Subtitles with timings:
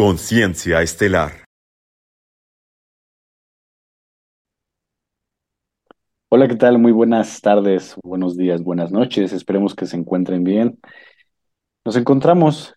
[0.00, 1.44] Conciencia Estelar.
[6.30, 6.78] Hola, ¿qué tal?
[6.78, 9.34] Muy buenas tardes, buenos días, buenas noches.
[9.34, 10.80] Esperemos que se encuentren bien.
[11.84, 12.74] Nos encontramos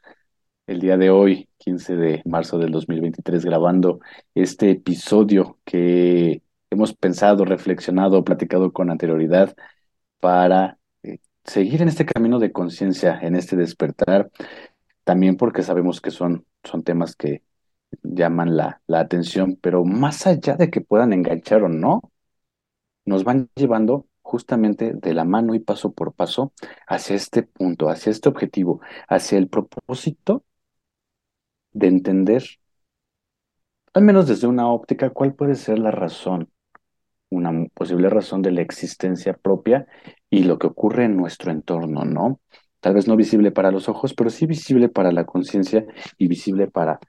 [0.67, 4.01] el día de hoy, 15 de marzo del 2023, grabando
[4.35, 9.55] este episodio que hemos pensado, reflexionado, platicado con anterioridad
[10.19, 14.29] para eh, seguir en este camino de conciencia, en este despertar,
[15.03, 17.43] también porque sabemos que son, son temas que
[18.03, 22.01] llaman la, la atención, pero más allá de que puedan enganchar o no,
[23.05, 26.53] nos van llevando justamente de la mano y paso por paso
[26.87, 30.43] hacia este punto, hacia este objetivo, hacia el propósito
[31.73, 32.43] de entender,
[33.93, 36.49] al menos desde una óptica, cuál puede ser la razón,
[37.31, 39.87] una posible razón de la existencia propia
[40.29, 42.41] y lo que ocurre en nuestro entorno, ¿no?
[42.83, 45.85] Tal vez no visible para los ojos, pero sí visible para la conciencia
[46.17, 46.99] y visible para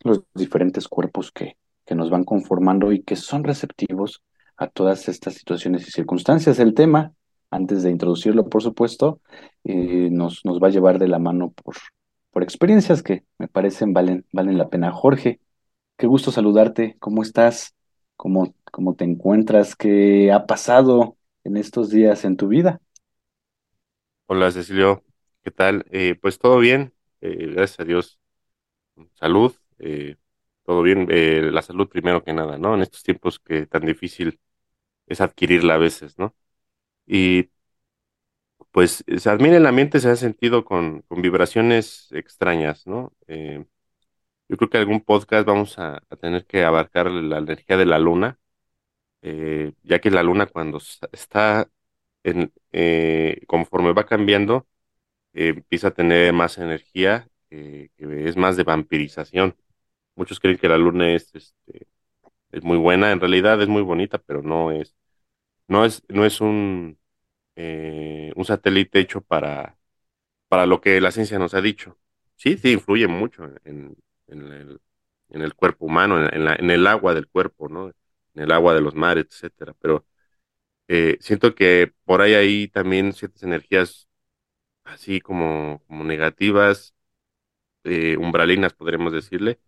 [0.00, 4.22] los diferentes cuerpos que, que nos van conformando y que son receptivos
[4.56, 6.58] a todas estas situaciones y circunstancias.
[6.58, 7.12] El tema,
[7.50, 9.20] antes de introducirlo, por supuesto,
[9.64, 11.76] eh, nos, nos va a llevar de la mano por,
[12.30, 14.90] por experiencias que me parecen valen, valen la pena.
[14.90, 15.40] Jorge,
[15.98, 16.96] qué gusto saludarte.
[17.00, 17.74] ¿Cómo estás?
[18.16, 19.76] ¿Cómo, cómo te encuentras?
[19.76, 22.80] ¿Qué ha pasado en estos días en tu vida?
[24.26, 25.04] Hola Cecilio,
[25.42, 25.84] ¿qué tal?
[25.90, 28.18] Eh, pues todo bien, eh, gracias a Dios.
[29.14, 30.16] Salud, eh,
[30.64, 31.08] todo bien.
[31.10, 32.74] Eh, la salud primero que nada, ¿no?
[32.74, 34.40] En estos tiempos que tan difícil
[35.06, 36.36] es adquirirla a veces, ¿no?
[37.06, 37.50] Y
[38.70, 43.12] pues se admira el ambiente, se ha sentido con, con vibraciones extrañas, ¿no?
[43.28, 43.64] Eh,
[44.48, 47.98] yo creo que algún podcast vamos a, a tener que abarcar la energía de la
[47.98, 48.38] luna,
[49.22, 50.80] eh, ya que la luna cuando
[51.12, 51.70] está
[52.24, 54.68] en, eh, conforme va cambiando,
[55.34, 59.56] eh, empieza a tener más energía, eh, que es más de vampirización.
[60.16, 61.88] Muchos creen que la luna es, este,
[62.52, 64.96] es muy buena, en realidad es muy bonita, pero no es,
[65.68, 66.98] no es, no es un,
[68.36, 69.76] un satélite hecho para,
[70.48, 71.98] para lo que la ciencia nos ha dicho.
[72.36, 73.96] Sí, sí, influye mucho en,
[74.28, 74.80] en el,
[75.30, 77.88] en el cuerpo humano, en, en la- en el agua del cuerpo, ¿no?
[78.34, 79.74] En el agua de los mares, etcétera.
[79.80, 80.06] Pero
[80.88, 84.08] eh, siento que por ahí hay también ciertas energías
[84.84, 86.94] así como, como negativas,
[87.84, 89.60] eh, umbralinas, podríamos decirle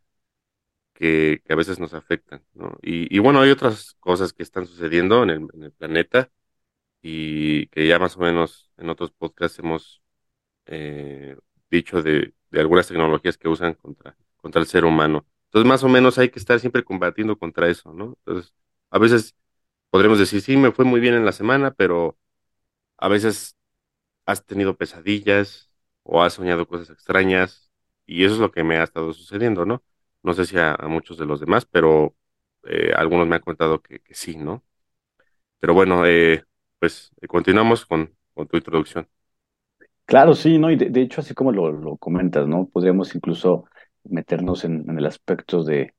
[0.95, 2.77] que, a veces nos afectan, ¿no?
[2.83, 6.31] Y, bueno, hay otras cosas que están sucediendo en el, en el planeta
[7.03, 10.03] y que ya más o menos en otros podcasts hemos
[10.67, 11.37] eh,
[11.71, 15.27] dicho de, de algunas tecnologías que usan contra, contra el ser humano.
[15.47, 18.17] Entonces, más o menos hay que estar siempre combatiendo contra eso, ¿no?
[18.25, 18.55] Entonces,
[18.91, 19.35] a veces
[19.91, 22.19] podremos decir, sí, me fue muy bien en la semana, pero
[22.99, 23.57] a veces
[24.27, 25.71] has tenido pesadillas
[26.03, 27.71] o has soñado cosas extrañas
[28.07, 29.83] y eso es lo que me ha estado sucediendo, ¿no?
[30.23, 32.15] No sé si a, muchos de los demás, pero
[32.65, 34.65] eh, algunos me han contado que, sí, ¿no?
[35.61, 36.45] Pero bueno, eh,
[36.79, 38.15] pues eh, continuamos con,
[38.51, 39.09] tu introducción.
[40.05, 40.71] Claro, sí, ¿no?
[40.71, 42.69] Y de, de hecho, así como lo, lo comentas, ¿no?
[42.69, 43.65] Podríamos incluso
[44.05, 45.95] meternos en, en el aspecto de,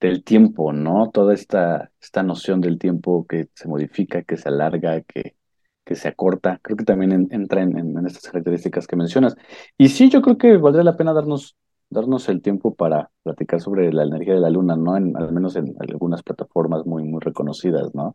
[0.00, 1.10] del tiempo, ¿no?
[1.10, 5.36] Toda esta, esta noción del tiempo que se modifica, que se alarga, que,
[5.84, 9.36] que se acorta, creo que también en- entra en, en- en estas características que mencionas.
[9.78, 11.56] Y sí, yo creo que valdría la pena darnos,
[11.90, 14.96] darnos el tiempo para platicar sobre la energía de la luna, ¿no?
[14.96, 18.14] En, al menos en algunas plataformas muy, muy reconocidas, ¿no?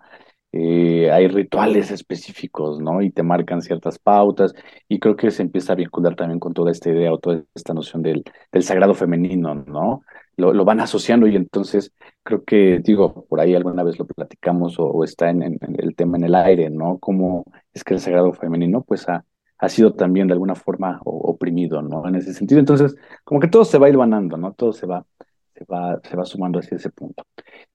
[0.57, 3.01] Eh, hay rituales específicos, ¿no?
[3.01, 4.53] Y te marcan ciertas pautas,
[4.88, 7.73] y creo que se empieza a vincular también con toda esta idea o toda esta
[7.73, 8.23] noción del,
[8.61, 10.03] sagrado femenino, ¿no?
[10.38, 11.91] Lo, van asociando y entonces
[12.23, 16.23] creo que, digo, por ahí alguna vez lo platicamos o, está en, el tema en
[16.23, 16.99] el aire, ¿no?
[16.99, 17.43] Cómo
[17.73, 19.25] es que el sagrado femenino, pues, ha,
[19.67, 22.07] sido también de alguna forma oprimido, ¿no?
[22.07, 22.95] En ese sentido, entonces,
[23.25, 24.53] como que todo se va hilvanando, ¿no?
[24.53, 25.05] Todo se va,
[25.53, 27.23] se va, se va sumando hacia ese punto.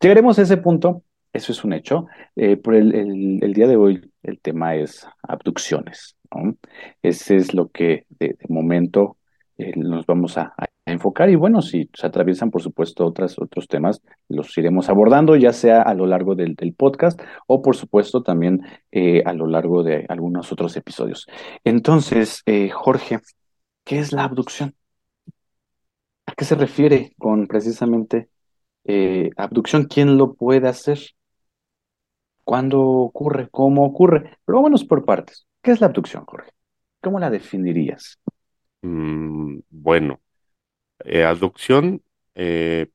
[0.00, 2.06] Llegaremos a ese punto, eso es un hecho.
[2.36, 6.56] Eh, por el, el- día de hoy el tema es abducciones, ¿no?
[7.02, 9.16] Ese es lo que de, momento
[9.58, 10.54] eh, nos vamos a,
[10.86, 15.52] enfocar y bueno, si se atraviesan por supuesto otras, otros temas, los iremos abordando ya
[15.52, 20.04] sea a lo largo del, podcast o por supuesto también eh, a lo largo de
[20.08, 21.28] algunos otros episodios.
[21.62, 22.42] Entonces,
[22.72, 23.20] Jorge,
[23.84, 24.74] ¿qué es la abducción?
[26.26, 28.30] ¿A qué se refiere con precisamente
[29.36, 29.84] abducción?
[29.84, 30.98] ¿Quién lo puede hacer?
[32.44, 33.48] ¿Cuándo ocurre?
[33.50, 34.38] ¿Cómo ocurre?
[34.44, 35.46] Pero vámonos por partes.
[35.62, 36.50] ¿Qué es la abducción, Jorge?
[37.00, 38.18] ¿Cómo la definirías?
[38.82, 40.20] Mm, bueno,
[41.04, 42.02] eh, abducción,
[42.34, 42.88] eh,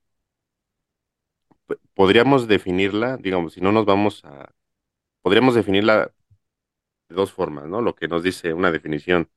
[1.94, 4.52] podríamos definirla, digamos, si no nos vamos a,
[5.22, 6.14] podríamos definirla
[7.10, 7.82] de dos formas, ¿no?
[7.82, 9.30] Lo que nos dice una definición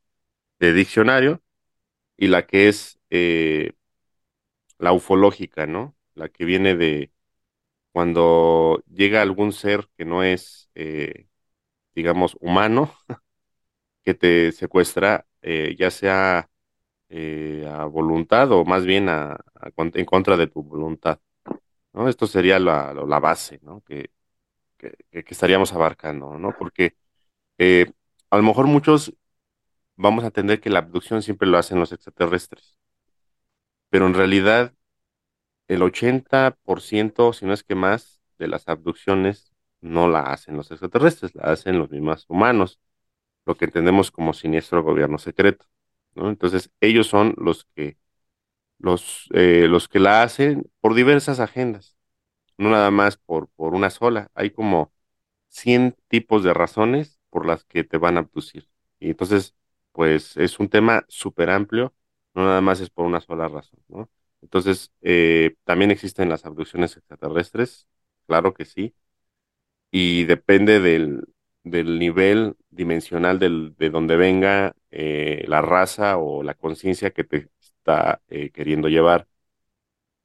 [0.61, 1.43] de diccionario
[2.17, 3.73] y la que es eh,
[4.79, 5.97] la ufológica, ¿no?
[6.15, 7.13] La que viene de
[7.93, 11.29] cuando llega algún ser que no es, eh,
[11.95, 12.95] digamos, humano,
[14.05, 16.49] que te secuestra, eh, ya sea
[17.11, 19.39] eh, a voluntad o más bien a,
[19.79, 21.21] en contra de tu voluntad,
[21.93, 22.09] ¿no?
[22.09, 23.83] Esto sería la, la base, ¿no?
[23.83, 24.11] Que,
[24.79, 24.93] que,
[25.25, 26.55] que estaríamos abarcando, ¿no?
[26.59, 26.97] Porque
[27.59, 27.93] eh,
[28.31, 29.15] a lo mejor muchos
[29.97, 32.77] vamos a entender que la abducción siempre lo hacen los extraterrestres,
[33.91, 34.75] pero en realidad
[35.69, 41.35] el 80%, si no es que más, de las abducciones no la hacen los extraterrestres,
[41.35, 42.81] la hacen los mismos humanos,
[43.47, 45.67] lo que entendemos como siniestro gobierno secreto,
[46.15, 46.29] ¿no?
[46.31, 47.99] Entonces, ellos son los que
[48.79, 51.97] los, eh, los que la hacen por diversas agendas,
[52.59, 54.31] no nada más por, por una sola.
[54.35, 54.93] Hay como
[55.49, 58.69] 100 tipos de razones por las que te van a abducir.
[59.01, 59.57] Y entonces,
[59.93, 61.95] pues es un tema súper amplio,
[62.35, 64.11] no nada más es por una sola razón, ¿no?
[64.43, 67.89] Entonces, eh, también existen las abducciones extraterrestres,
[68.27, 68.95] claro que sí,
[69.91, 71.25] y depende del,
[71.65, 77.51] del nivel dimensional del, de donde venga eh, la raza o la conciencia que te
[77.61, 79.29] está eh, queriendo llevar,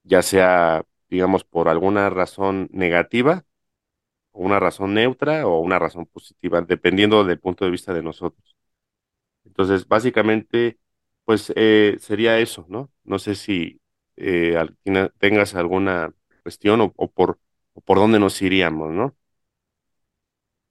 [0.02, 3.44] ya sea, digamos, por alguna razón negativa,
[4.32, 8.56] una razón neutra o una razón positiva, dependiendo del punto de vista de nosotros.
[9.44, 10.78] Entonces, básicamente,
[11.24, 12.90] pues eh, sería eso, ¿no?
[13.04, 13.80] No sé si
[14.16, 14.56] eh,
[15.18, 16.12] tengas alguna
[16.42, 17.38] cuestión o, por,
[17.74, 19.16] o por dónde nos iríamos, ¿no?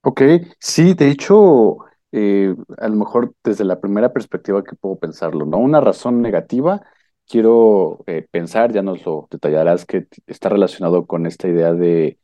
[0.01, 0.21] Ok,
[0.59, 1.77] sí, de hecho,
[2.11, 5.57] eh, a lo mejor desde la primera perspectiva que puedo pensarlo, ¿no?
[5.57, 6.81] Una razón negativa,
[7.27, 12.19] quiero eh, pensar, ya nos lo detallarás, que está relacionado con esta idea de,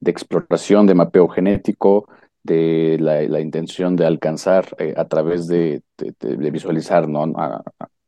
[0.00, 2.08] de exploración, de mapeo genético,
[2.42, 7.32] de la, intención de alcanzar eh, a través de, de, visualizar, ¿no?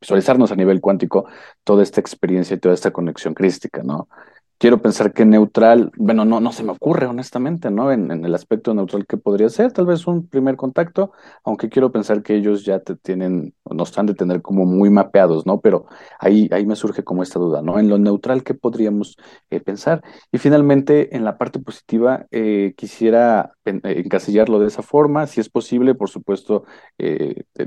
[0.01, 1.25] visualizarnos a nivel cuántico
[1.63, 4.09] toda esta experiencia y toda esta conexión crística, ¿no?
[4.63, 7.91] Quiero pensar que neutral, bueno, no, no se me ocurre honestamente, ¿no?
[7.91, 11.11] En, el aspecto neutral que podría ser, tal vez un primer contacto,
[11.43, 15.45] aunque quiero pensar que ellos ya te tienen, nos han de tener como muy mapeados,
[15.45, 15.59] ¿no?
[15.59, 15.87] Pero
[16.17, 17.77] ahí, ahí me surge como esta duda, ¿no?
[17.77, 19.17] En lo neutral, ¿qué podríamos
[19.49, 20.01] eh, pensar?
[20.31, 25.49] Y finalmente, en la parte positiva, eh, quisiera eh, encasillarlo de esa forma, si es
[25.49, 26.63] posible, por supuesto,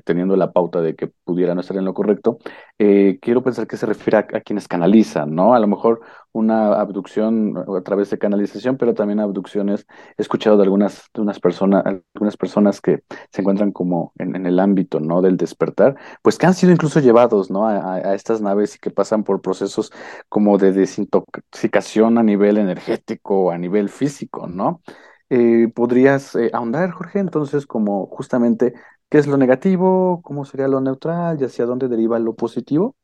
[0.04, 2.38] teniendo la pauta de que pudiera no estar en lo correcto,
[2.78, 5.54] quiero pensar que se refiere a, quienes canalizan, ¿no?
[5.54, 6.00] A lo mejor
[6.32, 9.86] una abducción a través de canalización, pero también abducciones.
[10.18, 14.60] He escuchado de algunas, de unas personas, algunas personas que se encuentran como en, el
[14.60, 15.22] ámbito, ¿no?
[15.22, 17.66] Del despertar, pues que han sido incluso llevados, ¿no?
[17.66, 19.90] A, estas naves y que pasan por procesos
[20.28, 24.82] como de desintoxicación a nivel energético, a nivel físico, ¿no?
[25.30, 27.18] Eh, ¿Podrías eh, ahondar, Jorge?
[27.18, 28.74] Entonces, como justamente,
[29.10, 30.22] ¿qué es lo negativo?
[30.22, 31.40] ¿Cómo sería lo neutral?
[31.40, 32.96] ¿Y hacia dónde deriva lo positivo?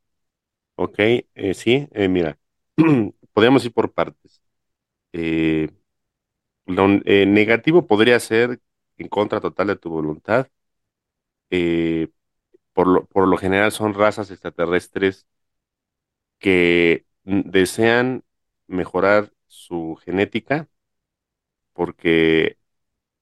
[0.77, 2.39] Ok, eh, sí, mira,
[3.33, 4.43] podríamos ir por partes.
[5.13, 5.71] Eh,
[6.67, 8.61] lo eh, negativo podría ser
[8.99, 10.49] en contra total de tu voluntad.
[11.51, 12.09] Eh,
[12.75, 15.27] por, lo, por lo general son razas extraterrestres
[16.39, 18.25] que desean
[18.67, 20.69] mejorar su genética
[21.73, 22.59] porque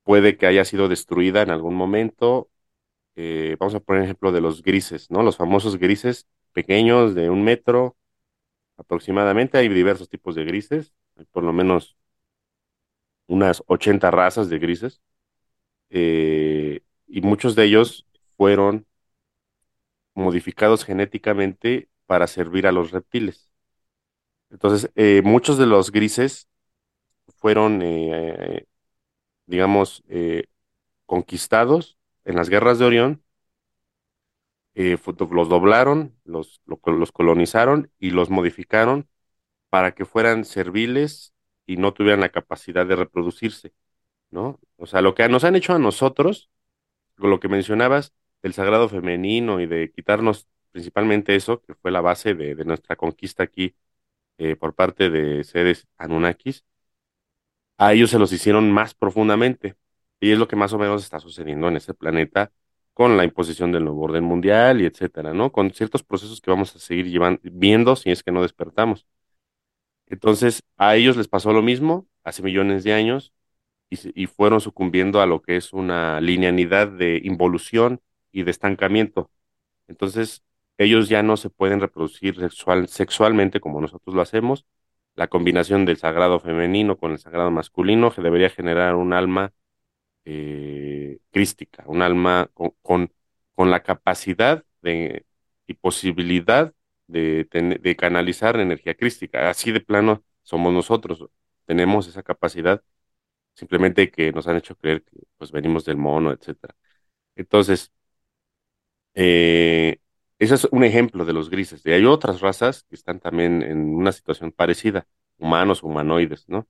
[0.04, 2.50] puede que haya sido destruida en algún momento.
[3.58, 5.22] Vamos a poner ejemplo de los grises, ¿no?
[5.22, 7.96] Los famosos grises pequeños de un metro,
[8.76, 9.58] aproximadamente.
[9.58, 11.96] Hay diversos tipos de grises, hay por lo menos
[13.26, 15.00] unas 80 razas de grises,
[15.90, 18.86] eh, y muchos de ellos fueron
[20.14, 23.50] modificados genéticamente para servir a los reptiles.
[24.50, 26.48] Entonces, eh, muchos de los grises
[27.38, 28.66] fueron, eh,
[29.46, 30.02] digamos,
[31.06, 33.22] conquistados en las guerras de Orión
[34.74, 34.98] eh,
[35.30, 36.60] los doblaron, los,
[37.12, 39.08] colonizaron y los modificaron
[39.70, 41.34] para que fueran serviles
[41.66, 43.72] y no tuvieran la capacidad de reproducirse,
[44.30, 44.60] ¿no?
[44.76, 46.50] O sea, lo que nos han hecho a nosotros,
[47.16, 52.00] con lo que mencionabas, del sagrado femenino y de quitarnos principalmente eso, que fue la
[52.00, 53.76] base de, nuestra conquista aquí
[54.38, 56.64] eh, por parte de seres Anunnakis,
[57.78, 59.74] a ellos se los hicieron más profundamente.
[60.20, 62.52] Y es lo que más o menos está sucediendo en ese planeta
[62.94, 65.52] con la imposición del nuevo orden mundial y etcétera, ¿no?
[65.52, 69.06] Con ciertos procesos que vamos a seguir viendo si es que no despertamos.
[70.06, 73.32] Entonces, a ellos les pasó lo mismo hace millones de años
[73.90, 78.00] y, fueron sucumbiendo a lo que es una linealidad de involución
[78.32, 79.30] y de estancamiento.
[79.88, 80.44] Entonces,
[80.78, 84.66] ellos ya no se pueden reproducir sexual, sexualmente como nosotros lo hacemos.
[85.16, 89.52] La combinación del sagrado femenino con el sagrado masculino debería generar un alma
[90.32, 92.72] eh, crística, un alma con,
[93.54, 95.26] con, la capacidad de,
[95.66, 96.72] y posibilidad
[97.08, 97.49] de,
[97.99, 99.50] canalizar energía crística.
[99.50, 101.26] Así de plano somos nosotros,
[101.66, 102.82] tenemos esa capacidad,
[103.54, 106.76] simplemente que nos han hecho creer que pues venimos del mono, etcétera.
[107.37, 107.92] Entonces,
[109.14, 109.99] eh,
[110.38, 111.82] ese es un ejemplo de los grises.
[111.84, 115.06] Y hay otras razas que están también en una situación parecida,
[115.38, 116.68] humanos, humanoides, ¿no?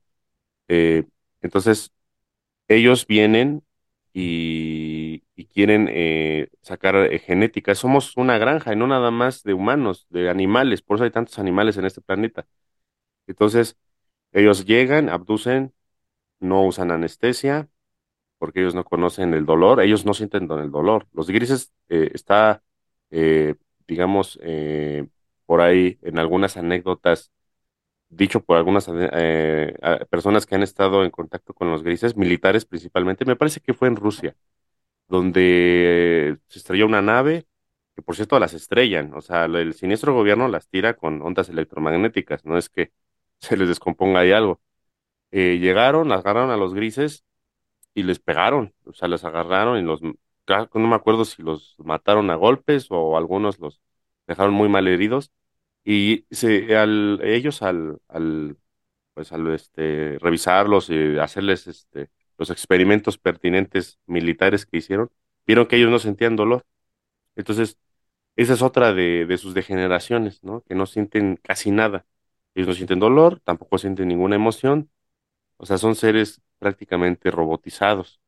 [0.69, 1.05] Eh,
[1.43, 1.93] entonces,
[2.71, 3.65] ellos vienen
[4.13, 5.21] y,
[5.53, 7.75] quieren eh, sacar eh, genética.
[7.75, 10.83] Somos una granja y no nada más de humanos, de animales.
[10.83, 12.47] Por eso hay tantos animales en este planeta.
[13.27, 13.77] Entonces,
[14.33, 15.75] ellos llegan, abducen,
[16.41, 17.69] no usan anestesia,
[18.39, 21.09] porque ellos no conocen el dolor, ellos no sienten el dolor.
[21.13, 22.63] Los grises eh, está,
[23.87, 24.39] digamos,
[25.47, 27.33] por ahí en algunas anécdotas
[28.11, 29.75] dicho por algunas eh,
[30.11, 33.89] personas que han estado en contacto con los grises, militares principalmente, me parece que fue
[33.89, 34.37] en Rusia,
[35.09, 37.47] donde se estrelló una nave,
[37.97, 42.45] que por cierto las estrellan, o sea, el siniestro gobierno las tira con ondas electromagnéticas,
[42.45, 42.93] no es que
[43.41, 44.61] se les descomponga ahí algo.
[45.33, 47.25] Eh, llegaron, agarraron a los grises
[47.95, 52.31] y les pegaron, o sea, los agarraron y los, no me acuerdo si los mataron
[52.31, 53.81] a golpes o algunos los
[54.27, 55.33] dejaron muy mal heridos
[55.85, 56.27] y
[56.75, 58.57] al, ellos al, al,
[59.15, 65.11] pues al este, revisarlos y hacerles este, los experimentos pertinentes militares que hicieron,
[65.47, 66.67] vieron que ellos no sentían dolor.
[67.37, 67.79] Entonces,
[68.37, 70.63] esa es otra de, de sus degeneraciones, ¿no?
[70.63, 72.07] Que no sienten casi nada.
[72.55, 74.91] Ellos no sienten dolor, tampoco sienten ninguna emoción.
[75.59, 78.21] O sea, son seres prácticamente robotizados,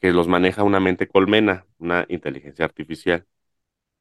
[0.00, 3.26] que los maneja una mente colmena, una inteligencia artificial,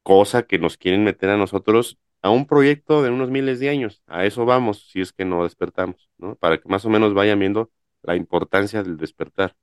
[0.04, 4.04] cosa que nos quieren meter a nosotros a un proyecto de unos miles de años.
[4.08, 6.36] A eso vamos, si es que no despertamos, ¿no?
[6.38, 7.72] Para que más o menos vayan viendo
[8.04, 9.56] la importancia del despertar.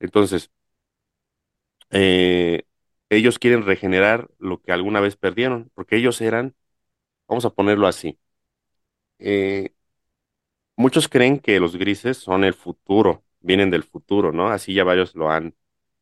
[0.00, 0.50] Entonces,
[1.90, 2.64] eh,
[3.10, 6.54] ellos quieren regenerar lo que alguna vez perdieron, porque ellos eran,
[7.28, 8.18] vamos a ponerlo así,
[9.18, 9.70] eh,
[10.76, 14.48] muchos creen que los grises son el futuro, vienen del futuro, ¿no?
[14.48, 15.54] Así ya varios lo han,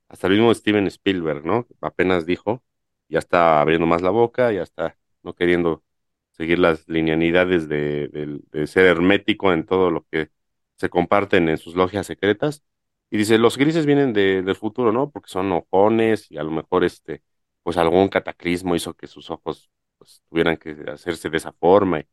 [0.09, 1.66] hasta el mismo Steven Spielberg, ¿no?
[1.80, 2.64] Apenas dijo,
[3.09, 5.85] ya está abriendo más la boca, ya está no queriendo
[6.33, 10.30] seguir las linealidades de, ser hermético en todo lo que
[10.76, 12.64] se comparten en sus logias secretas.
[13.11, 15.11] Y dice, los grises vienen del futuro, ¿no?
[15.11, 17.23] Porque son ojones y a lo mejor este,
[17.62, 22.04] pues algún cataclismo hizo que sus ojos pues, tuvieran que hacerse de esa forma.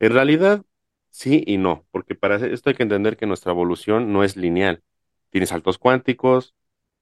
[0.00, 0.64] En realidad,
[1.10, 4.82] sí y no, porque para esto hay que entender que nuestra evolución no es lineal.
[5.30, 6.54] Tiene saltos cuánticos,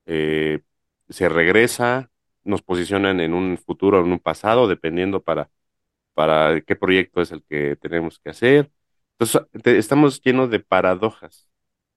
[0.06, 0.60] eh,
[1.08, 2.10] se regresa,
[2.44, 5.50] nos posicionan en un futuro o en un pasado, dependiendo para,
[6.14, 8.70] para qué proyecto es el que tenemos que hacer.
[9.18, 9.42] Entonces,
[9.78, 11.48] estamos llenos de paradojas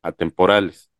[0.01, 0.91] atemporales.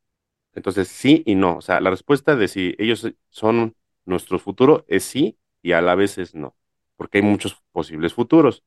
[0.53, 1.57] Entonces, sí y no.
[1.57, 5.95] O sea, la respuesta de si ellos son nuestro futuro es sí y a la
[5.95, 6.55] vez es no,
[6.95, 8.63] porque hay muchos posibles futuros.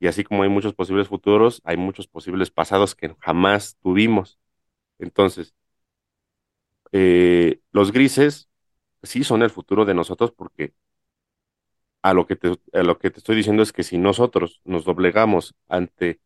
[0.00, 4.38] Y así como hay muchos posibles futuros, hay muchos posibles pasados que jamás tuvimos.
[4.98, 5.54] Entonces,
[6.92, 8.48] eh, los grises
[9.02, 10.74] sí son el futuro de nosotros porque
[12.02, 14.84] a lo que te, a lo que te estoy diciendo es que si nosotros nos
[14.84, 16.20] doblegamos ante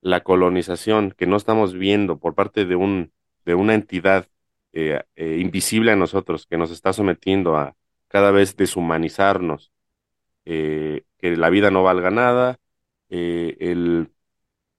[0.00, 3.12] la colonización que no estamos viendo por parte de, un,
[3.44, 4.28] de una entidad
[4.72, 7.76] eh, eh, invisible a nosotros que nos está sometiendo a
[8.08, 9.72] cada vez deshumanizarnos,
[10.44, 12.58] eh, que la vida no valga nada,
[13.10, 14.10] el,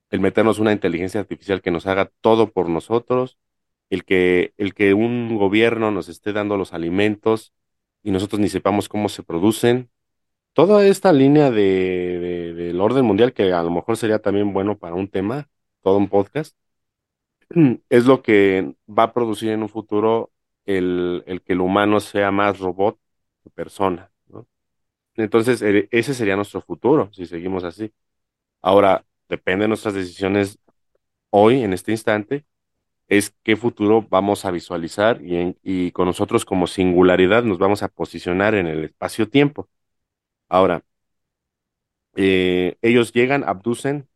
[0.10, 3.38] el meternos una inteligencia artificial que nos haga todo por nosotros,
[3.90, 7.54] el que, el que un gobierno nos esté dando los alimentos
[8.04, 9.90] y nosotros ni sepamos cómo se producen.
[10.54, 14.96] Toda esta línea de, del orden mundial, que a lo mejor sería también bueno para
[14.96, 15.50] un tema,
[15.82, 16.56] todo un podcast,
[17.90, 20.32] es lo que va a producir en un futuro
[20.66, 23.00] el, el que el humano sea más robot
[23.44, 24.12] que persona.
[25.16, 27.94] Entonces, e, ese sería nuestro futuro si seguimos así.
[28.62, 30.60] Ahora, depende de nuestras decisiones
[31.32, 32.46] hoy, en este instante,
[33.10, 37.90] es qué futuro vamos a visualizar y, y con nosotros como singularidad nos vamos a
[37.90, 39.70] posicionar en el espacio-tiempo.
[40.50, 40.84] Ahora,
[42.16, 44.08] eh, ellos llegan, abducen,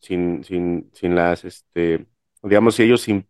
[0.00, 2.06] sin, sin, sin las, este,
[2.42, 3.28] digamos, ellos sin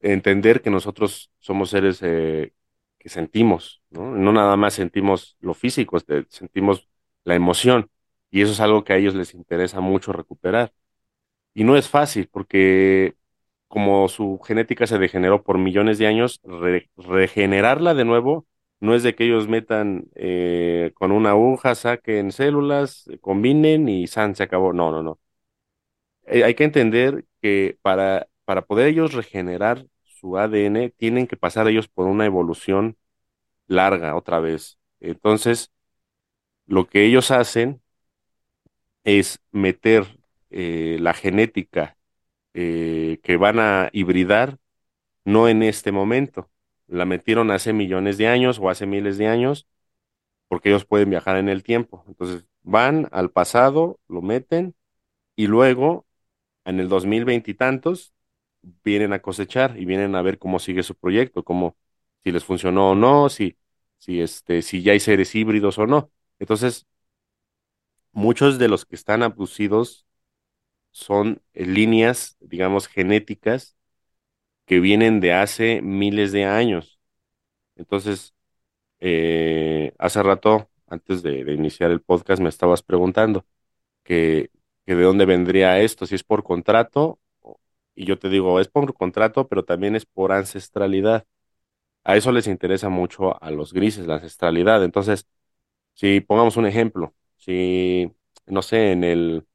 [0.00, 2.54] entender que nosotros somos seres eh,
[2.98, 4.12] que sentimos, ¿no?
[4.12, 6.88] No nada más sentimos lo físico, este, sentimos
[7.24, 7.90] la emoción.
[8.30, 10.72] Y eso es algo que a ellos les interesa mucho recuperar.
[11.54, 13.16] Y no es fácil, porque
[13.68, 16.40] como su genética se degeneró por millones de años,
[16.96, 18.46] regenerarla de nuevo
[18.80, 24.34] no es de que ellos metan eh, con una aguja, saquen células, combinen y san,
[24.36, 24.72] se acabó.
[24.72, 25.18] No, no, no.
[26.26, 31.68] Eh, hay que entender que para, para poder ellos regenerar su ADN, tienen que pasar
[31.68, 32.96] ellos por una evolución
[33.68, 34.78] larga otra vez.
[35.00, 35.72] Entonces,
[36.66, 37.82] lo que ellos hacen
[39.04, 40.18] es meter
[40.50, 41.95] eh, la genética
[42.58, 44.58] eh, que van a hibridar,
[45.24, 46.50] no en este momento.
[46.88, 49.68] La metieron hace millones de años o hace miles de años,
[50.48, 52.04] porque ellos pueden viajar en el tiempo.
[52.08, 54.74] Entonces van al pasado, lo meten
[55.36, 56.06] y luego
[56.64, 58.14] en el 2020 y tantos
[58.84, 61.76] vienen a cosechar y vienen a ver cómo sigue su proyecto, cómo
[62.24, 63.58] si les funcionó o no, si
[63.98, 66.10] si este si ya hay seres híbridos o no.
[66.38, 66.86] Entonces,
[68.12, 70.05] muchos de los que están abducidos
[70.96, 73.76] son eh, líneas, digamos, genéticas
[74.66, 77.00] que vienen de hace miles de años.
[77.76, 78.34] Entonces,
[79.00, 83.46] eh, hace rato, antes de, de iniciar el podcast, me estabas preguntando
[84.04, 84.50] que,
[84.86, 87.20] que de dónde vendría esto, si es por contrato,
[87.94, 91.26] y yo te digo, es por contrato, pero también es por ancestralidad.
[92.04, 94.84] A eso les interesa mucho a los grises, la ancestralidad.
[94.84, 95.26] Entonces,
[95.94, 98.12] si pongamos un ejemplo, si,
[98.46, 99.46] no sé, en el,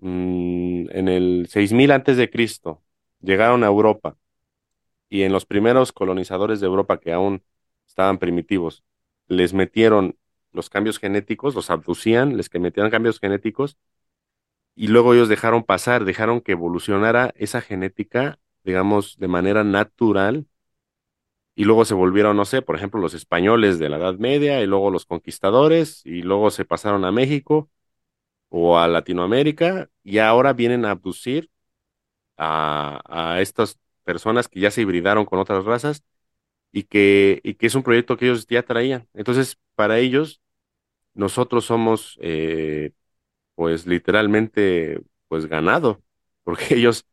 [0.00, 2.82] mm, en el 6000 antes de Cristo
[3.20, 4.16] llegaron a Europa
[5.08, 7.42] y en los primeros colonizadores de Europa que aún
[7.86, 8.84] estaban primitivos,
[9.28, 10.16] les metieron
[10.52, 13.78] los cambios genéticos, los abducían, les que metían cambios genéticos
[14.74, 20.46] y luego ellos dejaron pasar, dejaron que evolucionara esa genética, digamos, de manera natural
[21.54, 24.66] y luego se volvieron, no sé, por ejemplo, los españoles de la Edad Media y
[24.66, 27.68] luego los conquistadores y luego se pasaron a México
[28.48, 31.50] o a Latinoamérica y ahora vienen a abducir
[32.36, 36.02] a, estas personas que ya se hibridaron con otras razas
[36.72, 39.08] y que, y que es un proyecto que ellos ya traían.
[39.14, 40.40] Entonces, para ellos,
[41.14, 42.92] nosotros somos, eh,
[43.54, 46.02] pues literalmente, pues ganado,
[46.44, 47.06] porque ellos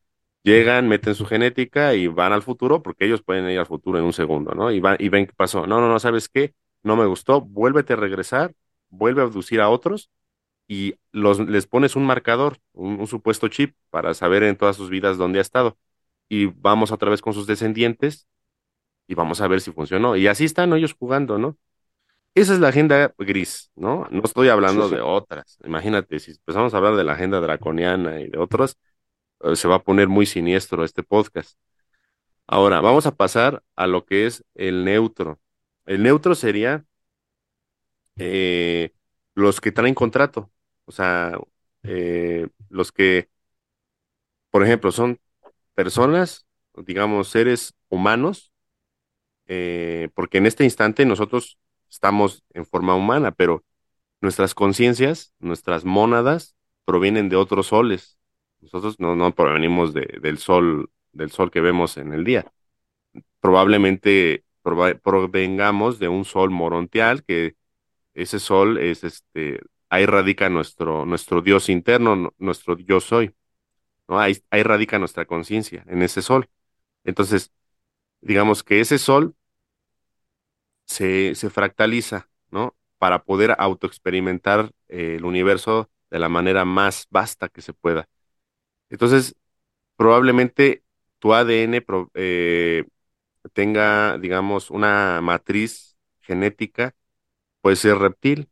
[0.44, 4.06] llegan, meten su genética y van al futuro, porque ellos pueden ir al futuro en
[4.06, 4.72] un segundo, ¿no?
[4.72, 5.68] Y, van, y ven qué pasó.
[5.68, 6.54] No, no, no, ¿sabes qué?
[6.84, 8.54] No me gustó, vuélvete a regresar,
[8.90, 10.12] vuelve a abducir a otros
[10.68, 14.90] y los, les pones un marcador, un, un supuesto chip para saber en todas sus
[14.90, 15.78] vidas dónde ha estado.
[16.30, 18.28] Y vamos otra vez con sus descendientes
[19.08, 20.16] y vamos a ver si funcionó.
[20.16, 21.58] Y así están ellos jugando, ¿no?
[22.36, 24.08] Esa es la agenda gris, ¿no?
[24.12, 24.96] No estoy hablando Sí, sí.
[24.98, 25.58] de otras.
[25.66, 28.78] Imagínate, si empezamos a hablar de la agenda draconiana y de otras,
[29.42, 31.60] eh, se va a poner muy siniestro este podcast.
[32.48, 35.40] Ahora, vamos a pasar a lo que es el neutro.
[35.86, 36.86] El neutro sería
[38.18, 38.92] eh,
[39.36, 40.52] los que traen contrato,
[40.86, 41.38] o sea,
[41.84, 43.30] eh, los que,
[44.52, 45.20] por ejemplo, son
[45.76, 46.46] personas,
[46.78, 48.52] digamos, seres humanos,
[49.48, 53.64] eh, porque en este instante nosotros estamos en forma humana, pero
[54.22, 58.20] nuestras conciencias, nuestras mónadas, provienen de otros soles.
[58.62, 62.52] Nosotros no, no provenimos de- del sol, del sol que vemos en el día.
[63.40, 64.46] Probablemente
[65.04, 67.56] provengamos de un sol morontial, que
[68.14, 73.36] ese sol es este, ahí radica nuestro, nuestro Dios interno, nu- nuestro yo soy,
[74.08, 74.20] ¿no?
[74.20, 76.50] Ahí, ahí radica nuestra conciencia, en ese sol.
[77.06, 77.52] Entonces,
[78.22, 79.36] digamos que ese sol
[80.86, 82.76] se, se fractaliza, ¿no?
[82.98, 88.08] Para poder autoexperimentar eh, el universo de la manera más vasta que se pueda.
[88.90, 89.36] Entonces,
[89.98, 90.84] probablemente
[91.20, 92.86] tu ADN eh,
[93.54, 96.96] tenga, digamos, una matriz genética,
[97.62, 98.50] puede ser reptil,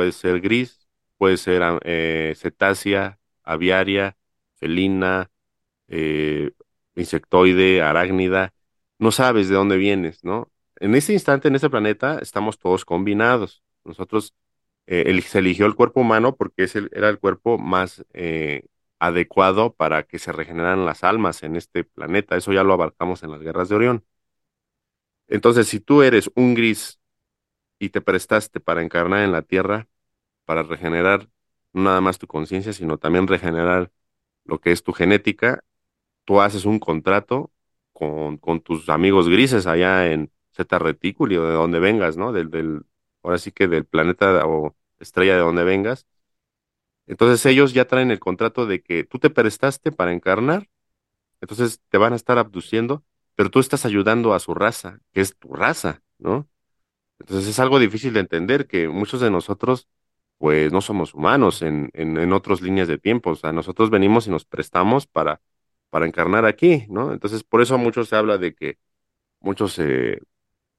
[0.00, 4.16] puede ser gris, puede ser ah, eh, cetácea, aviaria,
[4.56, 5.30] felina,
[5.88, 6.52] eh,
[6.96, 8.54] insectoide, arácnida,
[8.98, 10.50] no sabes de dónde vienes, ¿no?
[10.80, 13.62] En este instante, en este planeta, estamos todos combinados.
[13.84, 14.34] Nosotros,
[14.86, 18.04] eh, se eligió el cuerpo humano porque es el- era el cuerpo más
[18.98, 22.36] adecuado para que se regeneraran las almas en este planeta.
[22.36, 24.04] Eso ya lo abarcamos en las guerras de Orión.
[25.28, 27.00] Entonces, si tú eres un gris
[27.80, 29.88] y te prestaste para encarnar en la Tierra,
[30.50, 31.28] para regenerar
[31.72, 33.92] no nada más tu conciencia, sino también regenerar
[34.44, 35.62] lo que es tu genética,
[36.24, 37.52] tú haces un contrato
[37.92, 42.32] con, con tus amigos grises allá en Zeta Reticuli de donde vengas, ¿no?
[42.32, 42.82] Del, del,
[43.22, 46.08] ahora sí que del planeta o estrella de donde vengas.
[47.06, 50.68] Entonces ellos ya traen el contrato de que tú te prestaste para encarnar,
[51.40, 53.04] entonces te van a estar abduciendo,
[53.36, 56.48] pero tú estás ayudando a su raza, que es tu raza, ¿no?
[57.20, 59.88] Entonces es algo difícil de entender que muchos de nosotros,
[60.40, 63.32] pues no somos humanos en, en, en otras líneas de tiempo.
[63.32, 65.42] O sea, nosotros venimos y nos prestamos para,
[65.90, 67.12] para encarnar aquí, ¿no?
[67.14, 68.78] Entonces por eso mucho se habla de que
[69.40, 70.20] muchos, eh,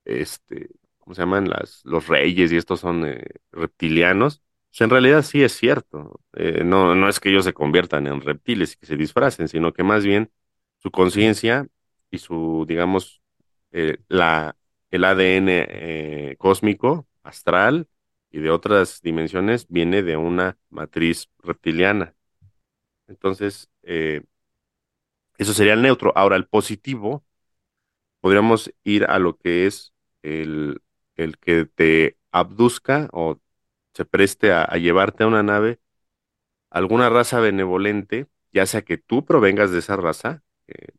[0.06, 0.70] este,
[1.00, 1.50] ¿cómo se llaman?
[1.50, 4.42] Las, los reyes y estos son eh, reptilianos.
[4.80, 6.22] En realidad sí es cierto.
[6.34, 9.74] Eh, no, no es que ellos se conviertan en reptiles y que se disfracen, sino
[9.74, 10.32] que más bien
[10.80, 11.68] su conciencia
[12.10, 13.22] y su, digamos,
[13.72, 14.56] eh, la,
[14.92, 17.88] el ADN eh, cósmico, astral,
[18.32, 22.16] y de otras dimensiones viene de una matriz reptiliana.
[23.08, 24.24] Entonces, eh,
[25.38, 26.14] eso sería el neutro.
[26.16, 27.26] Ahora, el positivo,
[28.22, 30.82] podríamos ir a lo que es el,
[31.16, 33.40] el que te abduzca o
[33.94, 35.80] se preste a, llevarte a una nave
[36.70, 40.44] alguna raza benevolente, ya sea que tú provengas de esa raza,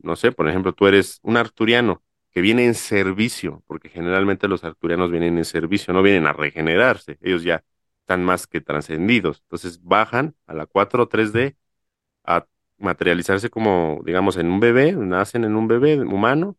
[0.02, 4.64] no sé, por ejemplo, tú eres un arturiano que viene en servicio, porque generalmente los
[4.64, 7.64] arturianos vienen en servicio, no vienen a regenerarse, ellos ya
[8.00, 9.40] están más que trascendidos.
[9.42, 11.56] Entonces bajan a la 4 3D
[12.24, 12.46] a
[12.78, 16.56] materializarse como, digamos, en un bebé, nacen en un bebé humano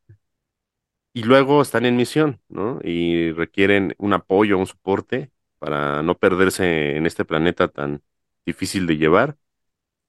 [1.13, 2.79] y luego están en misión, ¿no?
[2.83, 8.03] Y requieren un apoyo, un soporte para no perderse en este planeta tan
[8.45, 9.37] difícil de llevar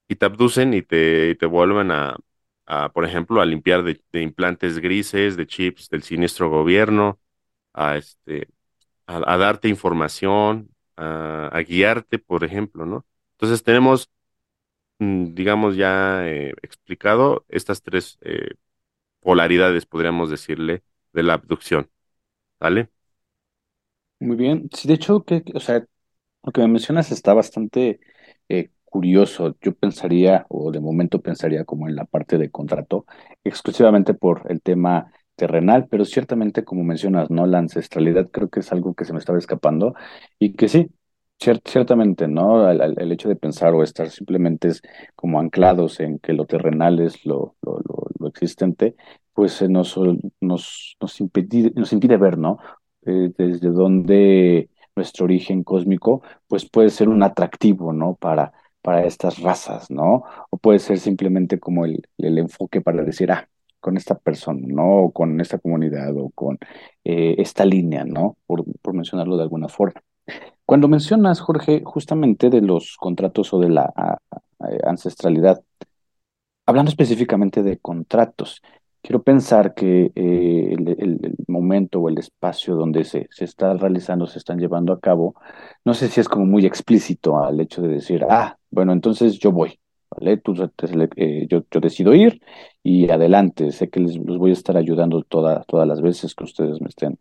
[0.07, 2.17] y te abducen y te, te vuelven a,
[2.93, 7.19] por ejemplo, a limpiar de, implantes grises, de chips del siniestro gobierno,
[7.73, 8.49] a, este,
[9.07, 13.05] a, darte información, a, guiarte, por ejemplo, ¿no?
[13.33, 14.09] Entonces tenemos,
[14.99, 18.51] mm, digamos, ya eh, explicado estas tres eh,
[19.21, 21.89] polaridades, podríamos decirle, de la abducción,
[22.59, 22.89] ¿vale?
[24.19, 24.69] Muy bien.
[24.73, 25.85] Sí, de hecho, que, o sea,
[26.43, 27.99] lo que me mencionas está bastante
[28.49, 29.57] eh, curioso.
[29.61, 33.05] Yo pensaría, o de momento pensaría como en la parte de contrato,
[33.43, 37.45] exclusivamente por el tema terrenal, pero ciertamente, como mencionas, ¿no?
[37.45, 39.95] La ancestralidad creo que es algo que se me estaba escapando
[40.39, 40.87] y que sí,
[41.37, 42.71] ciertamente, ¿no?
[42.71, 44.69] El, hecho de pensar o estar simplemente
[45.13, 47.55] como anclados en que lo terrenal es lo,
[48.29, 48.95] existente,
[49.33, 49.99] pues nos,
[50.39, 52.59] nos, nos, impide, nos impide ver, ¿no?
[53.05, 58.15] Eh, desde donde nuestro origen cósmico, pues puede ser un atractivo, ¿no?
[58.15, 58.53] Para,
[58.85, 60.25] para estas razas, ¿no?
[60.51, 65.05] O puede ser simplemente como el, el enfoque para decir, ah, con esta persona, ¿no?
[65.05, 66.59] O con esta comunidad o con
[67.03, 68.37] eh, esta línea, ¿no?
[68.45, 70.03] Por, por mencionarlo de alguna forma.
[70.67, 73.91] Cuando mencionas, Jorge, justamente de los contratos o de la
[74.83, 75.63] ancestralidad,
[76.67, 78.61] hablando específicamente de contratos,
[79.01, 84.39] quiero pensar que eh, el, momento o el espacio donde se, se está realizando, se
[84.39, 85.35] están llevando a cabo,
[85.85, 89.51] no sé si es como muy explícito al hecho de decir, ah, bueno, entonces yo
[89.51, 89.79] voy,
[90.11, 90.37] ¿vale?
[90.37, 90.53] Tú,
[91.15, 92.41] eh, yo, yo, decido ir
[92.83, 96.89] y adelante, sé que les, voy a estar ayudando todas las veces que ustedes me
[96.89, 97.17] estén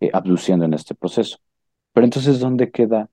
[0.00, 1.38] eh, abduciendo en este proceso.
[1.92, 3.10] Pero entonces, ¿dónde queda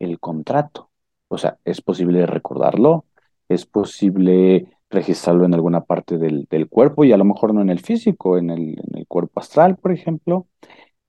[0.00, 0.90] el contrato?
[1.28, 3.06] O sea, ¿es posible recordarlo?
[3.48, 7.80] ¿Es posible registrarlo en alguna parte del, cuerpo y a lo mejor no en el
[7.80, 10.48] físico, en el, en el cuerpo astral, por ejemplo?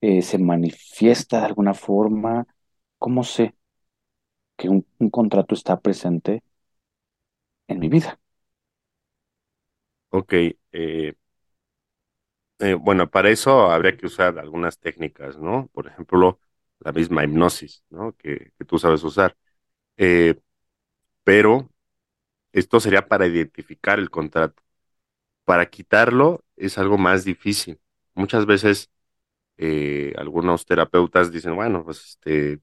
[0.01, 2.47] Eh, ¿Se manifiesta de alguna forma?
[2.99, 3.55] ¿Cómo sé
[4.57, 6.43] que un, contrato está presente
[7.67, 8.19] en mi vida?
[10.09, 11.13] Ok, eh,
[12.59, 15.67] eh, bueno, para eso habría que usar algunas técnicas, ¿no?
[15.73, 16.39] Por ejemplo,
[16.79, 18.13] la misma hipnosis, ¿no?
[18.17, 19.35] Que, tú sabes usar.
[19.97, 20.39] Eh,
[21.23, 21.69] pero
[22.53, 24.63] esto sería para identificar el contrato.
[25.45, 27.79] Para quitarlo es algo más difícil.
[28.15, 28.91] Muchas veces
[29.57, 32.61] eh, algunos terapeutas dicen, bueno, pues este,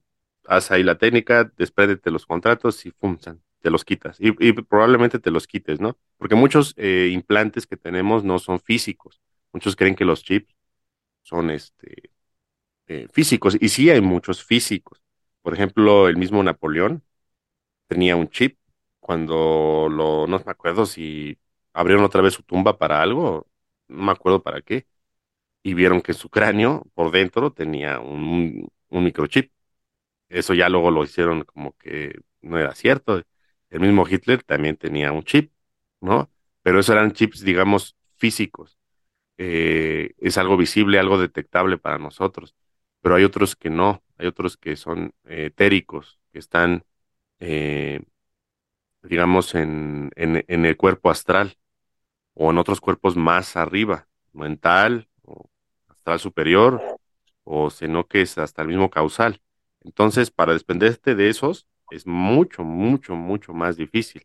[0.49, 4.17] haz ahí la técnica, despréndete los contratos y funcionan, te los quitas.
[4.19, 4.31] Y,
[4.63, 5.97] probablemente te los quites, ¿no?
[6.17, 9.21] Porque muchos eh, implantes que tenemos no son físicos.
[9.53, 10.55] Muchos creen que los chips
[11.23, 12.11] son este,
[12.87, 15.01] eh, físicos, y sí hay muchos físicos.
[15.41, 17.03] Por ejemplo, el mismo Napoleón
[17.87, 18.57] tenía un chip
[18.99, 21.39] cuando lo, no me acuerdo si
[21.73, 23.47] abrieron otra vez su tumba para algo,
[23.87, 24.87] no me acuerdo para qué,
[25.63, 29.51] y vieron que su cráneo por dentro tenía un, un microchip.
[30.29, 33.23] Eso ya luego lo hicieron como que no era cierto.
[33.69, 35.51] El mismo Hitler también tenía un chip,
[36.01, 36.29] ¿no?
[36.63, 38.77] Pero esos eran chips, digamos, físicos.
[39.37, 42.55] Eh, es algo visible, algo detectable para nosotros
[43.01, 46.85] pero hay otros que no, hay otros que son eh, etéricos, que están,
[47.39, 48.01] eh,
[49.03, 51.57] digamos, en, en, el cuerpo astral
[52.33, 55.49] o en otros cuerpos más arriba, mental o
[55.87, 56.81] astral superior,
[57.43, 59.41] o sino que es hasta el mismo causal.
[59.81, 64.23] Entonces, para desprenderte de esos es mucho, mucho, mucho más difícil.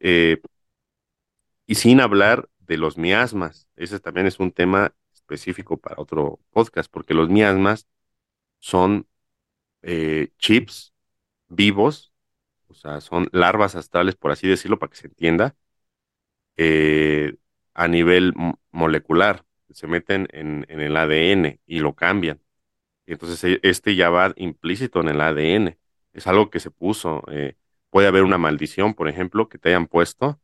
[0.00, 0.40] Eh,
[1.66, 6.90] y sin hablar de los miasmas, ese también es un tema específico para otro podcast,
[6.90, 7.88] porque los miasmas
[8.60, 9.06] son
[9.82, 10.94] eh, chips
[11.48, 12.12] vivos,
[12.68, 15.56] o sea, son larvas astrales, por así decirlo, para que se entienda,
[16.56, 17.36] eh,
[17.74, 18.34] a nivel
[18.70, 19.44] molecular.
[19.70, 22.40] Se meten en, el ADN y lo cambian.
[23.06, 25.78] Entonces e, este ya va implícito en el ADN.
[26.12, 27.22] Es algo que se puso.
[27.30, 27.56] Eh,
[27.90, 30.40] puede haber una maldición, por ejemplo, que te hayan puesto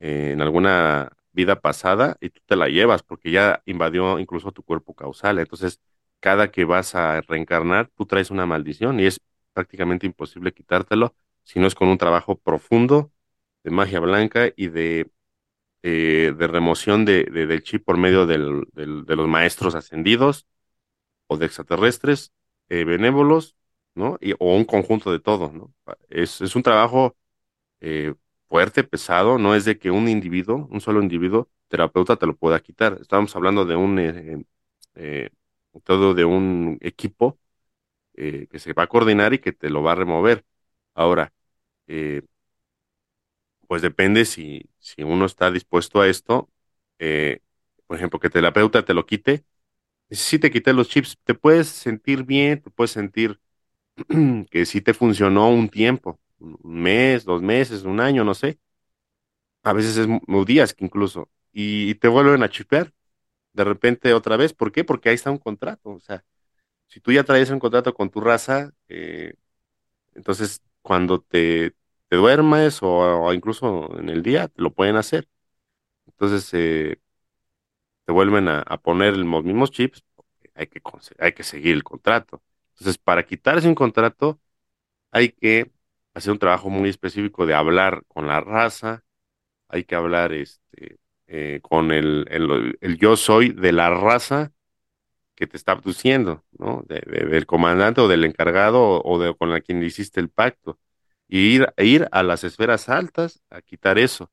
[0.00, 4.94] en alguna vida pasada y tú te la llevas porque ya invadió incluso tu cuerpo
[4.94, 5.38] causal.
[5.38, 5.80] Entonces,
[6.20, 9.20] cada que vas a reencarnar, tú traes una maldición y es
[9.52, 13.12] prácticamente imposible quitártelo si no es con un trabajo profundo
[13.64, 15.10] de magia blanca y de,
[15.82, 20.46] eh, de remoción de, de- del chip por medio del- de los maestros ascendidos
[21.28, 22.32] o de extraterrestres
[22.68, 23.56] eh, benévolos,
[23.94, 24.18] ¿no?
[24.20, 25.74] Y, o un conjunto de todo, ¿no?
[26.10, 27.16] Es, un trabajo
[27.80, 28.14] eh,
[28.48, 32.60] fuerte, pesado, no es de que un individuo, un solo individuo, terapeuta te lo pueda
[32.60, 32.98] quitar.
[33.00, 34.44] Estamos hablando de un, eh,
[34.96, 35.30] eh,
[35.84, 37.38] todo de un equipo
[38.14, 40.44] que se va a coordinar y que te lo va a remover.
[40.94, 41.32] Ahora,
[43.66, 46.50] pues depende si, si uno está dispuesto a esto,
[47.86, 49.44] por ejemplo, que terapeuta te lo quite.
[50.10, 53.40] Si te quité los chips, te puedes sentir bien, te puedes sentir
[54.50, 58.58] que sí te funcionó un tiempo, un mes, dos meses, un año, no sé.
[59.62, 60.08] A veces es
[60.46, 62.92] días que incluso, y, te vuelven a chipear
[63.52, 64.54] de repente otra vez.
[64.54, 64.84] ¿Por qué?
[64.84, 65.90] Porque ahí está un contrato.
[65.90, 66.24] O sea,
[66.88, 69.34] si tú ya traes un contrato con tu raza, eh,
[70.14, 71.74] entonces cuando te,
[72.08, 75.28] te duermes o, o incluso en el día, lo pueden hacer.
[76.06, 76.98] Entonces eh,
[78.08, 80.02] te vuelven a, poner los mismos chips,
[80.54, 82.42] hay que, seguir el contrato.
[82.70, 84.40] Entonces, para quitarse un contrato,
[85.10, 85.70] hay que
[86.14, 89.04] hacer un trabajo muy específico de hablar con la raza,
[89.68, 92.26] hay que hablar este, eh, con el,
[92.98, 94.52] yo soy de la raza
[95.34, 96.84] que te está abduciendo, ¿no?
[96.88, 100.78] De- de- del comandante o del encargado o, de con la quien hiciste el pacto.
[101.28, 104.30] Y ir a las esferas altas a quitar eso.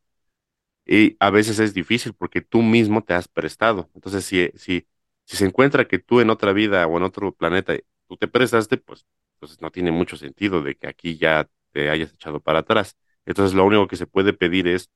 [0.86, 3.90] Y a veces es difícil porque tú mismo te has prestado.
[3.96, 4.88] Entonces, si, si,
[5.26, 7.76] si se encuentra que tú en otra vida o en otro planeta,
[8.08, 12.14] tú te prestaste, pues entonces no tiene mucho sentido de que aquí ya te hayas
[12.14, 12.98] echado para atrás.
[13.26, 14.90] Entonces, lo único que se puede pedir es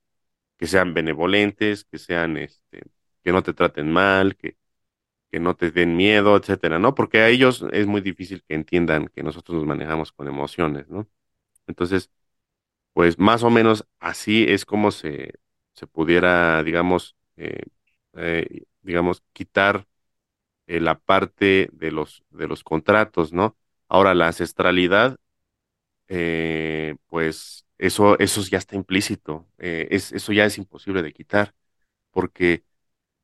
[0.58, 2.84] que sean benevolentes, que sean, este,
[3.24, 4.58] que no te traten mal, que,
[5.32, 6.96] que no te den miedo, etcétera, ¿no?
[6.96, 11.08] Porque a ellos es muy difícil que entiendan que nosotros nos manejamos con emociones, ¿no?
[11.68, 12.12] Entonces,
[12.94, 15.36] pues más o menos así es como se,
[15.74, 17.64] se pudiera, digamos, eh,
[18.14, 19.88] eh, digamos, quitar
[20.68, 23.58] eh, la parte de los, de los contratos, ¿no?
[23.88, 25.18] Ahora, la ancestralidad,
[27.08, 31.54] pues eso, eso ya está implícito, es, eso ya es imposible de quitar,
[32.12, 32.64] porque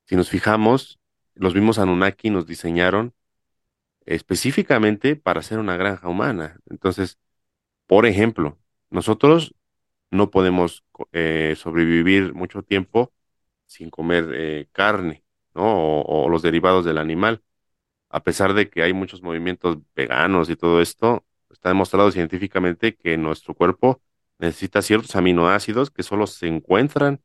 [0.06, 1.00] si nos fijamos,
[1.36, 3.14] los mismos Anunnaki nos diseñaron
[4.06, 6.60] específicamente para hacer una granja humana.
[6.70, 7.20] Entonces,
[7.88, 8.58] por ejemplo,
[8.90, 9.56] nosotros
[10.16, 13.14] no podemos eh, sobrevivir mucho tiempo
[13.68, 15.26] sin comer eh, carne,
[15.56, 16.02] ¿no?
[16.04, 17.44] O, los derivados del animal.
[18.10, 23.18] A pesar de que hay muchos movimientos veganos y todo esto, está demostrado científicamente que
[23.18, 24.02] nuestro cuerpo
[24.40, 27.22] necesita ciertos aminoácidos que solo se encuentran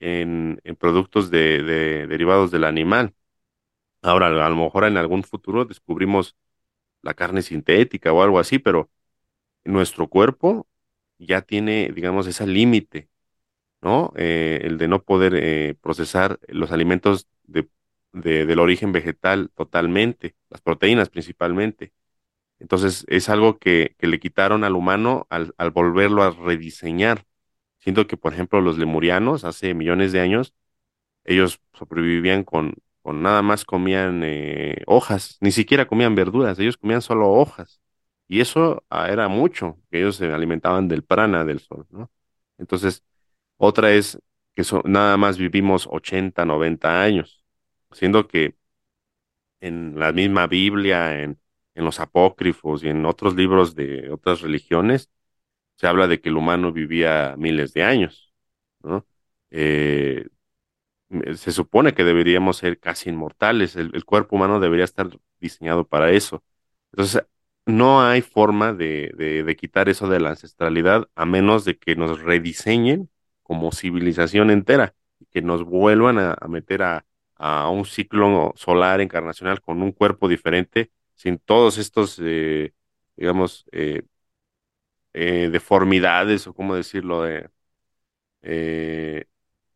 [0.00, 3.14] en, en productos de, de- derivados del animal.
[4.02, 6.36] Ahora, a lo mejor en algún futuro descubrimos
[7.02, 8.90] la carne sintética o algo así, pero
[9.64, 10.67] nuestro cuerpo
[11.18, 13.08] ya tiene, digamos, ese límite
[13.82, 14.12] ¿no?
[14.16, 17.68] Eh, el de no poder eh, procesar los alimentos de,
[18.12, 21.92] de- del origen vegetal totalmente, las proteínas principalmente.
[22.60, 27.24] Entonces es algo que, que le quitaron al humano al, al volverlo a rediseñar.
[27.78, 30.54] Siento que, por ejemplo, los lemurianos hace millones de años,
[31.24, 37.02] ellos sobrevivían con, con nada más comían eh, hojas, ni siquiera comían verduras, ellos comían
[37.02, 37.80] solo hojas.
[38.28, 42.10] Y eso ah, era mucho, que ellos se alimentaban del prana del sol, ¿no?
[42.58, 43.04] Entonces,
[43.58, 44.20] otra es
[44.54, 47.44] que nada más vivimos 80 90 años,
[47.92, 48.56] siendo que
[49.60, 51.40] en la misma Biblia, en,
[51.74, 55.10] en los apócrifos y en otros libros de otras religiones,
[55.76, 58.34] se habla de que el humano vivía miles de años,
[58.82, 59.06] ¿no?
[59.50, 60.28] Eh,
[61.36, 65.08] se supone que deberíamos ser casi inmortales, el, el cuerpo humano debería estar
[65.40, 66.42] diseñado para eso.
[66.92, 67.24] Entonces,
[67.68, 69.12] no hay forma de,
[69.46, 73.10] de, quitar eso de la ancestralidad a menos de que nos rediseñen
[73.42, 79.60] como civilización entera y que nos vuelvan a, meter a, a un ciclo solar encarnacional
[79.60, 82.72] con un cuerpo diferente, sin todos estos, eh,
[83.16, 84.02] digamos, eh,
[85.14, 87.50] eh, deformidades o cómo decirlo, de,
[88.42, 89.26] eh,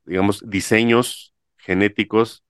[0.04, 2.44] digamos, diseños genéticos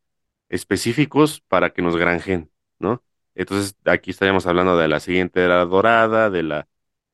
[0.48, 3.02] específicos para que nos granjen, ¿no?
[3.34, 6.68] Entonces, aquí estaríamos hablando de la siguiente era dorada, de la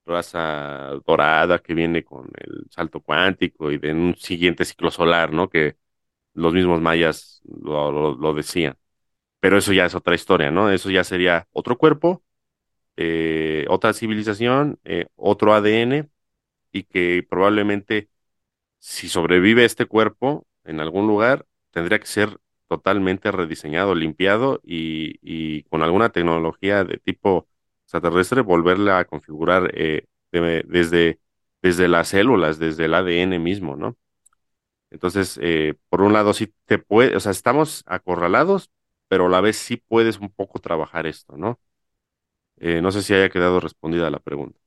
[0.07, 5.49] raza dorada que viene con el salto cuántico y de un siguiente ciclo solar, ¿no?
[5.51, 5.77] Que
[6.35, 8.77] los mismos mayas lo, decían.
[9.41, 10.71] Pero eso ya es otra historia, ¿no?
[10.71, 12.25] Eso ya sería otro cuerpo,
[12.97, 16.11] eh, otra civilización, eh, otro ADN
[16.73, 18.11] y que probablemente
[18.79, 25.83] si sobrevive este cuerpo en algún lugar, tendría que ser totalmente rediseñado, limpiado y, con
[25.83, 27.49] alguna tecnología de tipo
[27.85, 31.21] extraterrestre, volverla a configurar eh, desde,
[31.63, 33.97] desde las células, desde el ADN mismo, ¿no?
[34.91, 38.71] Entonces, eh, por un lado, sí te puede, o sea, estamos acorralados,
[39.09, 41.61] pero a la vez sí puedes un poco trabajar esto, ¿no?
[42.59, 44.61] Eh, no sé si haya quedado respondida la pregunta.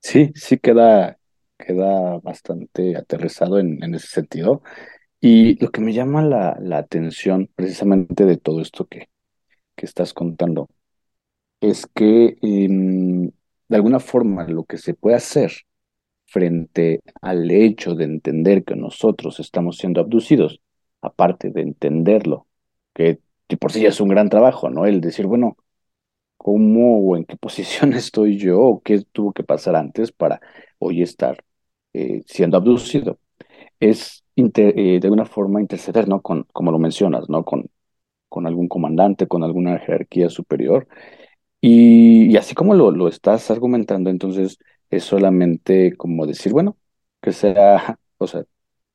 [0.00, 1.18] Sí, sí queda,
[1.58, 4.62] queda bastante aterrizado en, en ese sentido.
[5.22, 9.08] Y lo que me llama la, la atención precisamente de todo esto que,
[9.76, 10.68] que estás contando
[11.60, 13.28] es que em,
[13.68, 15.52] de alguna forma lo que se puede hacer
[16.26, 20.60] frente al hecho de entender que nosotros estamos siendo abducidos,
[21.02, 22.48] aparte de entenderlo,
[22.94, 23.20] que,
[23.60, 24.86] por sí ya es un gran trabajo, ¿no?
[24.86, 25.56] El decir, bueno,
[26.36, 30.40] ¿cómo o en qué posición estoy yo o qué tuvo que pasar antes para
[30.78, 31.44] hoy estar
[31.92, 33.18] eh, siendo abducido?
[33.80, 36.22] Es eh, de alguna forma interceder, ¿no?
[36.22, 37.44] Con, como lo mencionas, ¿no?
[37.44, 37.70] Con,
[38.28, 40.88] con algún comandante, con alguna jerarquía superior.
[41.60, 44.58] Y, así como lo, lo estás argumentando, entonces
[44.90, 46.76] es solamente como decir, bueno,
[47.20, 48.44] que sea, o sea,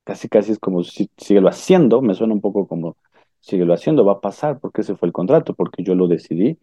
[0.03, 2.97] casi casi es como si síguelo haciendo, me suena un poco como
[3.41, 6.59] síguelo haciendo, va a pasar porque ese fue el contrato, porque yo lo decidí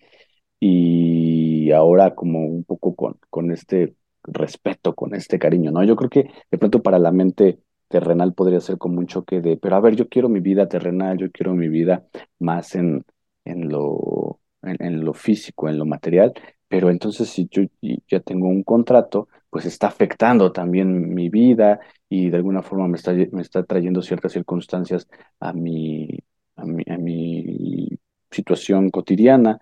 [0.60, 5.84] y ahora como un poco con, con este respeto, con este cariño, ¿no?
[5.84, 7.60] Yo creo que de pronto para la mente
[7.94, 11.16] terrenal podría ser como un choque de, pero a ver, yo quiero mi vida terrenal,
[11.16, 12.04] yo quiero mi vida
[12.40, 13.04] más en,
[13.44, 16.32] en lo, en, lo físico, en lo material,
[16.66, 17.62] pero entonces si yo
[18.08, 21.78] ya tengo un contrato, pues está afectando también mi vida
[22.08, 25.06] y de alguna forma me está, me está trayendo ciertas circunstancias
[25.38, 26.08] a mi,
[26.56, 27.90] a mi, a mi
[28.32, 29.60] situación cotidiana,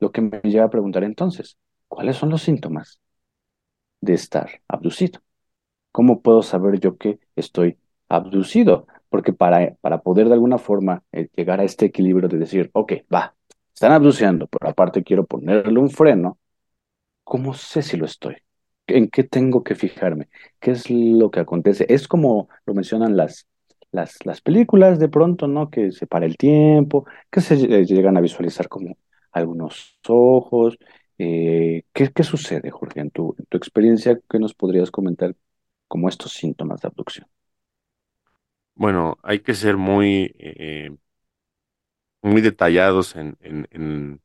[0.00, 3.00] lo que me lleva a preguntar entonces, ¿cuáles son los síntomas
[4.00, 5.20] de estar abducido?
[5.92, 8.86] ¿Cómo puedo saber yo que estoy abducido?
[9.08, 12.94] Porque para, para poder de alguna forma eh, llegar a este equilibrio de decir, ok,
[13.12, 13.34] va,
[13.72, 16.38] están abduciendo, pero aparte quiero ponerle un freno,
[17.24, 18.36] ¿cómo sé si lo estoy?
[18.86, 20.28] ¿En qué tengo que fijarme?
[20.60, 21.86] ¿Qué es lo que acontece?
[21.88, 23.46] Es como lo mencionan las,
[23.90, 25.70] las, las películas de pronto, ¿no?
[25.70, 28.96] Que se para el tiempo, que se llegan a visualizar como
[29.32, 30.78] algunos ojos.
[31.18, 34.18] Eh, ¿qué, ¿qué, sucede, Jorge, en tu, en tu experiencia?
[34.28, 35.34] ¿Qué nos podrías comentar
[35.88, 37.26] como estos síntomas de abducción?
[38.74, 40.90] Bueno, hay que ser muy, eh,
[42.22, 44.20] muy detallados en, en,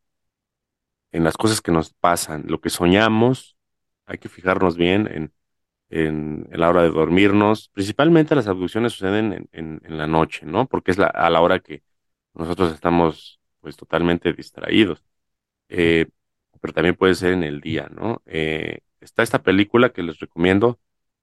[1.11, 3.57] en, las cosas que nos pasan, lo que soñamos,
[4.05, 5.33] hay que fijarnos bien en,
[5.89, 7.69] en, la hora de dormirnos.
[7.69, 10.67] Principalmente las abducciones suceden en, la noche, ¿no?
[10.67, 11.83] Porque es la, a la hora que
[12.33, 15.03] nosotros estamos pues totalmente distraídos.
[15.69, 16.07] Eh,
[16.61, 18.21] pero también puede ser en el día, ¿no?
[18.25, 20.79] Eh, está esta película que les recomiendo,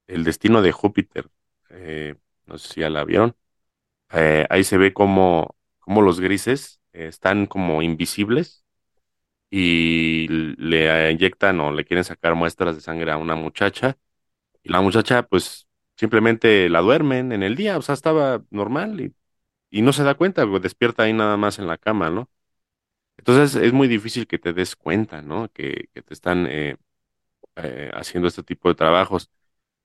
[0.08, 1.30] el destino de Júpiter.
[1.70, 2.16] Eh,
[2.46, 3.36] no sé si ya la vieron.
[4.12, 8.64] Eh, ahí se ve como, como los grises eh, están como invisibles
[9.50, 13.98] y le inyectan o le quieren sacar muestras de sangre a una muchacha.
[14.62, 19.00] Y la muchacha, pues, simplemente la duermen en el día, o sea, estaba normal
[19.70, 22.30] y, no se da cuenta, despierta ahí nada más en la cama, ¿no?
[23.18, 25.50] Entonces es muy difícil que te des cuenta, ¿no?
[25.52, 26.48] Que, que te están
[27.94, 29.30] haciendo este tipo de trabajos.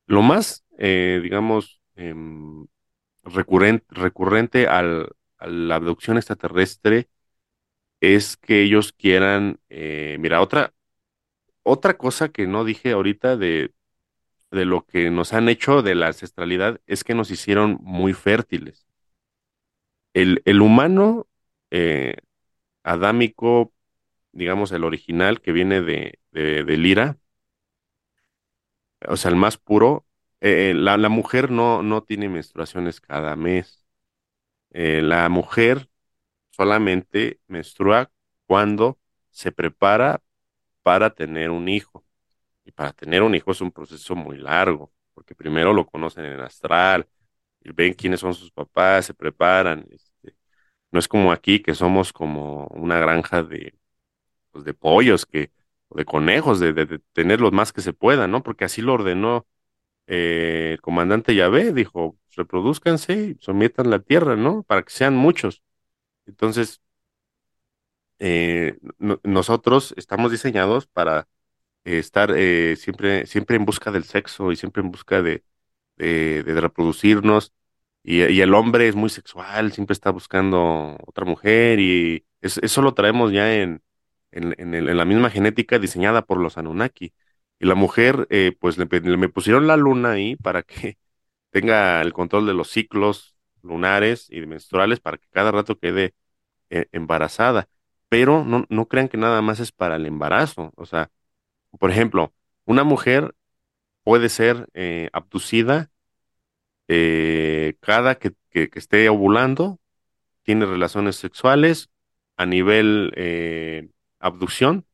[0.06, 2.68] Lo más, eh, digamos, em,
[3.24, 7.10] recurrente, recurrente al, a la abducción extraterrestre
[8.02, 10.74] es que ellos quieran, eh, mira, otra,
[11.64, 13.74] otra cosa que no dije ahorita de,
[14.52, 18.88] de lo que nos han hecho de la ancestralidad es que nos hicieron muy fértiles.
[20.14, 21.28] El, el humano
[21.72, 22.18] eh,
[22.84, 23.74] adámico,
[24.34, 27.18] digamos, el original que viene de, de, de Lira,
[29.08, 30.06] o sea, el más puro,
[30.42, 33.86] eh, la, la, mujer no, no tiene menstruaciones cada mes.
[34.72, 35.90] Eh, la mujer
[36.52, 38.12] solamente menstrua
[38.48, 39.00] cuando
[39.32, 40.22] se prepara
[40.84, 42.06] para tener un hijo.
[42.66, 46.34] Y para tener un hijo es un proceso muy largo, porque primero lo conocen en
[46.34, 47.08] el astral,
[47.62, 49.86] y ven quiénes son sus papás, se preparan.
[49.92, 50.36] Este,
[50.92, 53.76] no es como aquí que somos como una granja de,
[54.52, 55.52] pues, de pollos que
[55.96, 58.44] de conejos, de, de, tener los más que se puedan, ¿no?
[58.44, 59.48] Porque así lo ordenó
[60.08, 64.64] eh, el comandante Yahvé, dijo, reproduzcanse y sometan la tierra, ¿no?
[64.64, 65.64] Para que sean muchos.
[66.26, 66.82] Entonces,
[68.20, 68.78] eh,
[69.24, 71.28] nosotros estamos diseñados para
[71.86, 72.34] eh, estar
[72.78, 75.44] siempre, siempre en busca del sexo y siempre en busca de,
[75.98, 77.54] de, reproducirnos.
[78.04, 82.94] Y, y, el hombre es muy sexual, siempre está buscando otra mujer y eso lo
[82.94, 83.82] traemos ya en,
[84.34, 87.14] en, la misma genética diseñada por los Anunnaki.
[87.60, 88.86] Y la mujer, eh, pues le,
[89.18, 90.98] me pusieron la luna ahí para que
[91.52, 96.14] tenga el control de los ciclos lunares y menstruales para que cada rato quede
[96.70, 97.70] eh, embarazada.
[98.10, 100.74] Pero no, no crean que nada más es para el embarazo.
[100.76, 101.12] O sea,
[101.80, 102.34] por ejemplo,
[102.66, 103.36] una mujer
[104.04, 105.92] puede ser eh, abducida
[106.88, 109.80] eh, cada que, que, esté ovulando,
[110.44, 111.90] tiene relaciones sexuales
[112.38, 113.90] a nivel eh,
[114.24, 114.88] abducción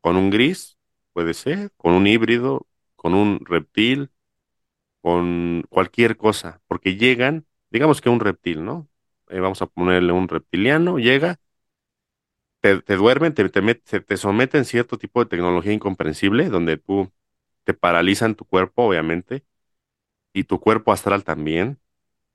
[0.00, 0.78] con un gris,
[1.12, 4.10] puede ser, con un híbrido, con un reptil,
[5.02, 8.88] con cualquier cosa, porque llegan, digamos que un reptil, ¿no?
[9.30, 11.40] Eh, vamos a ponerle un reptiliano, llega,
[12.60, 17.10] te, duermen, te, te, te someten cierto tipo de tecnología incomprensible, donde tú
[17.64, 19.44] te paralizan tu cuerpo, obviamente,
[20.32, 21.80] y tu cuerpo astral también.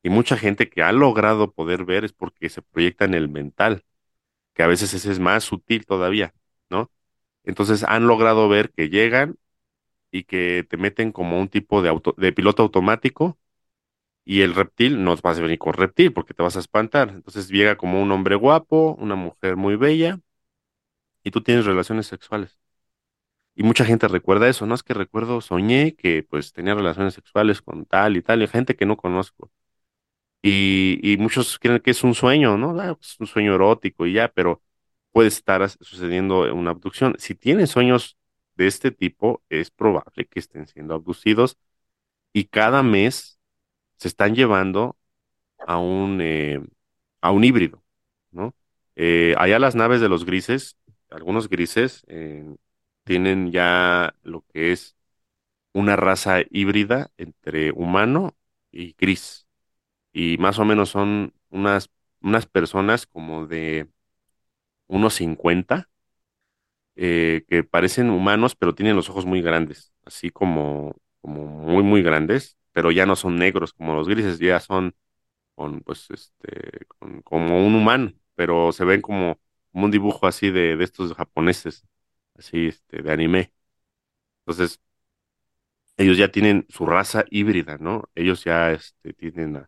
[0.04, 3.86] Y mucha gente que ha logrado poder ver es porque se proyecta en el mental,
[4.54, 6.34] que a veces ese es más sutil todavía,
[6.70, 6.92] ¿no?
[7.44, 9.38] Entonces han logrado ver que llegan
[10.12, 13.40] y que te meten como un tipo de, auto, de piloto automático
[14.26, 17.10] y el reptil no vas a venir con reptil porque te vas a espantar.
[17.10, 20.20] Entonces llega como un hombre guapo, una mujer muy bella
[21.24, 22.60] y tú tienes relaciones sexuales.
[23.56, 24.76] Y mucha gente recuerda eso, ¿no?
[24.76, 28.76] Es que recuerdo, soñé que pues tenía relaciones sexuales con tal y tal, y gente
[28.76, 29.52] que no conozco.
[30.44, 32.80] Y, muchos creen que es un sueño, ¿no?
[32.82, 34.62] Ah, pues, un sueño erótico y ya, pero
[35.12, 37.16] puede estar sucediendo una abducción.
[37.20, 38.18] Si tienen sueños
[38.56, 41.58] de este tipo, es probable que estén siendo abducidos
[42.34, 43.40] y cada mes
[43.98, 44.98] se están llevando
[45.60, 46.62] a un, eh,
[47.22, 47.84] a un híbrido,
[48.32, 48.56] ¿no?
[48.96, 50.78] Eh, allá las naves de los grises,
[51.10, 52.06] algunos grises,
[53.04, 54.96] tienen ya lo que es
[55.74, 58.36] una raza híbrida entre humano
[58.72, 59.43] y gris.
[60.14, 61.90] Y más o menos son unas,
[62.22, 63.90] unas personas como de
[64.88, 65.90] unos 50
[66.96, 72.04] eh, que parecen humanos, pero tienen los ojos muy grandes, así como, como muy, muy
[72.04, 74.96] grandes, pero ya no son negros como los grises, ya son
[75.56, 76.88] con, pues, este,
[77.26, 79.40] como un humano, pero se ven como,
[79.74, 81.86] un dibujo así de, de estos japoneses
[82.38, 83.54] así, este, de anime.
[84.42, 84.80] Entonces,
[85.98, 88.10] ellos ya tienen su raza híbrida, ¿no?
[88.16, 89.66] Ellos ya, este, tienen,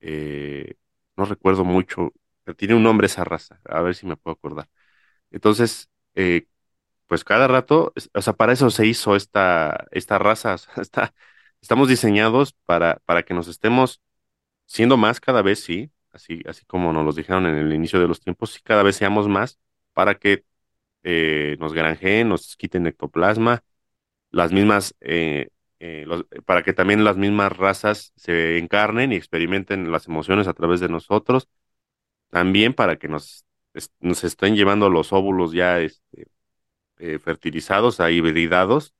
[0.00, 0.74] eh,
[1.16, 2.12] no recuerdo mucho,
[2.56, 4.68] tiene un nombre esa raza, a ver si me puedo acordar.
[5.30, 6.46] Entonces, eh,
[7.06, 11.14] pues cada rato, o sea, para eso se hizo esta, esta raza, está,
[11.62, 14.02] estamos diseñados para, para que nos estemos
[14.66, 18.08] siendo más cada vez, sí, así, así como nos lo dijeron en el inicio de
[18.08, 19.58] los tiempos, sí, cada vez seamos más
[19.92, 20.44] para que
[21.04, 23.64] eh, nos granjeen, nos quiten ectoplasma,
[24.30, 24.94] las mismas,
[25.80, 26.06] eh,
[26.44, 30.88] para que también las mismas razas se encarnen y experimenten las emociones a través de
[30.88, 31.48] nosotros,
[32.30, 33.44] también para que nos,
[34.02, 36.26] estén llevando los óvulos ya este,
[37.20, 38.94] fertilizados, a hibridados,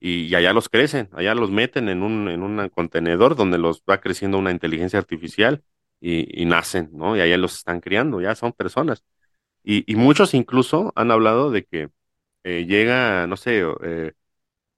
[0.00, 4.00] y, allá los crecen, allá los meten en un, en un contenedor donde los va
[4.00, 5.62] creciendo una inteligencia artificial
[6.00, 7.16] y, y nacen, ¿no?
[7.16, 9.04] Y allá los están criando, ya son personas.
[9.64, 11.90] Y, muchos incluso han hablado de que
[12.44, 14.12] eh, llega, no sé, eh,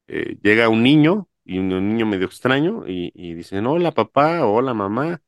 [0.08, 4.74] eh, llega un niño y un, niño medio extraño y, y, dicen, hola papá, hola
[4.74, 5.22] mamá.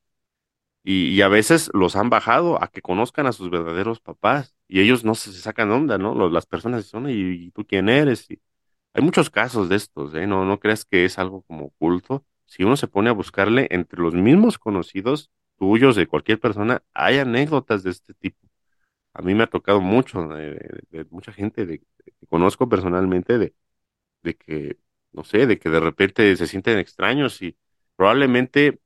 [0.85, 5.05] Y, a veces los han bajado a que conozcan a sus verdaderos papás y ellos
[5.05, 6.29] no se, sacan onda, ¿no?
[6.31, 8.31] las personas dicen, ¿y, tú quién eres?
[8.31, 8.41] Y
[8.95, 10.27] hay muchos casos de estos, ¿eh?
[10.27, 12.25] No, no creas que es algo como oculto.
[12.47, 17.19] Si uno se pone a buscarle entre los mismos conocidos tuyos de cualquier persona, hay
[17.19, 18.47] anécdotas de este tipo
[19.17, 21.83] a mí me ha tocado mucho, de, mucha gente que
[22.29, 23.55] conozco personalmente, de,
[24.27, 24.79] de que,
[25.13, 27.57] no sé, de que de repente se sienten extraños y
[27.97, 28.81] probablemente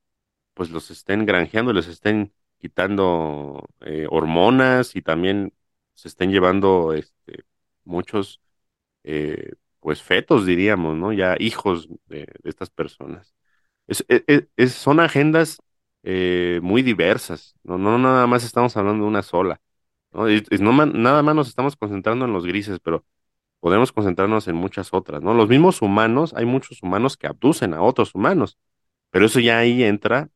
[0.53, 5.53] pues los estén granjeando, les estén quitando eh, hormonas y también
[5.95, 7.45] se estén llevando este,
[7.85, 8.41] muchos
[9.03, 11.13] eh, pues fetos, diríamos, ¿no?
[11.13, 13.33] Ya hijos de, estas personas.
[13.87, 15.59] E, e, son agendas
[16.03, 17.77] eh, muy diversas, ¿no?
[17.77, 19.61] no nada más estamos hablando de una sola.
[20.11, 23.05] no nada más nos estamos concentrando en los grises, pero
[23.61, 25.33] podemos concentrarnos en muchas otras, ¿no?
[25.33, 28.57] Los mismos humanos, hay muchos humanos que abducen a otros humanos,
[29.11, 30.29] pero eso ya ahí entra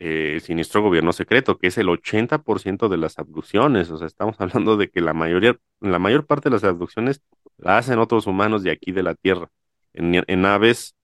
[0.00, 4.36] eh, el siniestro gobierno secreto, que es el 80% de las abducciones, o sea, estamos
[4.40, 7.22] hablando de que la mayoría, la mayor parte de las abducciones
[7.58, 9.50] la hacen otros humanos de aquí de la Tierra,
[9.94, 10.94] en, en naves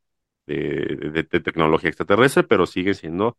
[0.47, 3.39] de, de, tecnología extraterrestre, pero siguen siendo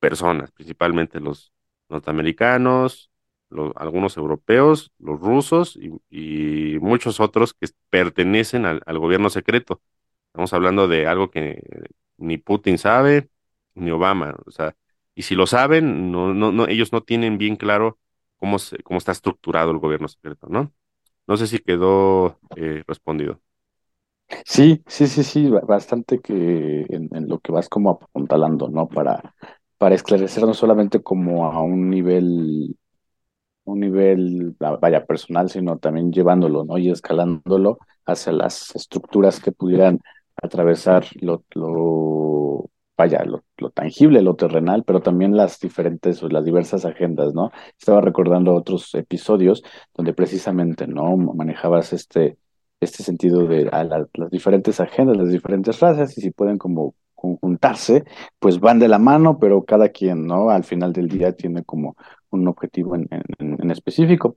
[0.00, 1.52] personas, principalmente los
[1.88, 3.10] norteamericanos,
[3.76, 5.78] algunos europeos, los rusos
[6.10, 9.80] y, muchos otros que pertenecen al, gobierno secreto.
[10.28, 11.62] Estamos hablando de algo que
[12.16, 13.28] ni Putin sabe,
[13.74, 14.76] ni Obama, o sea,
[15.14, 17.98] y si lo saben, no, no, no, ellos no tienen bien claro
[18.36, 20.72] cómo, se, cómo está estructurado el gobierno secreto, ¿no?
[21.26, 23.40] No sé si quedó eh, respondido.
[24.44, 28.88] Sí, sí, sí, sí, bastante que en, en, lo que vas como apuntalando, ¿no?
[28.88, 29.34] Para
[29.78, 32.76] para esclarecer no solamente como a un nivel
[33.72, 36.78] un nivel, vaya, personal, sino también llevándolo, ¿no?
[36.78, 40.00] Y escalándolo hacia las estructuras que pudieran
[40.36, 46.84] atravesar lo, lo vaya, lo, lo, tangible, lo terrenal, pero también las diferentes las diversas
[46.84, 47.52] agendas, ¿no?
[47.78, 49.62] Estaba recordando otros episodios
[49.94, 51.16] donde precisamente, ¿no?
[51.16, 52.38] Manejabas este,
[52.80, 58.04] este sentido de a las diferentes agendas, las diferentes razas y si pueden como conjuntarse,
[58.38, 60.50] pues van de la mano, pero cada quien, ¿no?
[60.50, 61.96] Al final del día tiene como
[62.30, 64.36] un objetivo en, específico.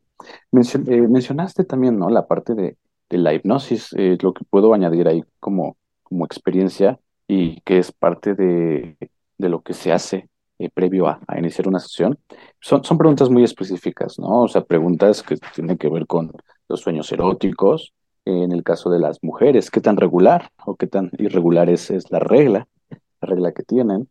[0.51, 2.09] Eh, mencionaste también, ¿no?
[2.09, 2.77] La parte de,
[3.09, 8.35] la hipnosis, eh, lo que puedo añadir ahí como, como experiencia y que es parte
[8.35, 8.97] de,
[9.37, 10.29] de lo que se hace
[10.59, 12.17] eh, previo a, a, iniciar una sesión.
[12.59, 14.43] Son, son preguntas muy específicas, ¿no?
[14.43, 16.31] O sea, preguntas que tienen que ver con
[16.69, 17.93] los sueños eróticos,
[18.25, 22.11] en el caso de las mujeres, qué tan regular o qué tan irregular es, es
[22.11, 24.07] la regla, la regla que tienen.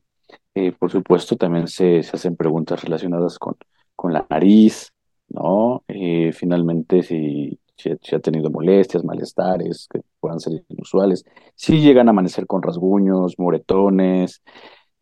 [0.55, 3.57] Eh, por supuesto, también se, se, hacen preguntas relacionadas con,
[3.95, 4.93] con la nariz,
[5.29, 5.85] ¿no?
[5.89, 11.25] Eh, finalmente, si, si, ha tenido molestias, malestares que puedan ser inusuales,
[11.55, 14.43] si llegan a amanecer con rasguños, moretones,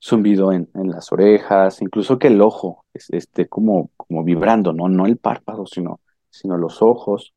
[0.02, 4.88] zumbido en, en las orejas, incluso que el ojo esté como, como vibrando, ¿no?
[4.88, 7.34] No el párpado, sino, sino los ojos.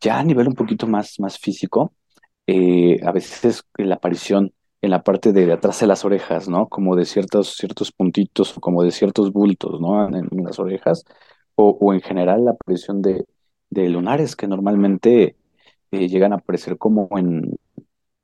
[0.00, 1.92] Ya a nivel un poquito más, más físico,
[2.46, 6.68] eh, a veces la aparición en la parte de atrás de las orejas, ¿no?
[6.68, 10.08] Como de ciertos, ciertos puntitos como de ciertos bultos, ¿no?
[10.08, 11.04] En, las orejas,
[11.54, 13.26] o, o, en general la aparición de,
[13.70, 15.36] de lunares que normalmente
[15.92, 17.56] eh, llegan a aparecer como en,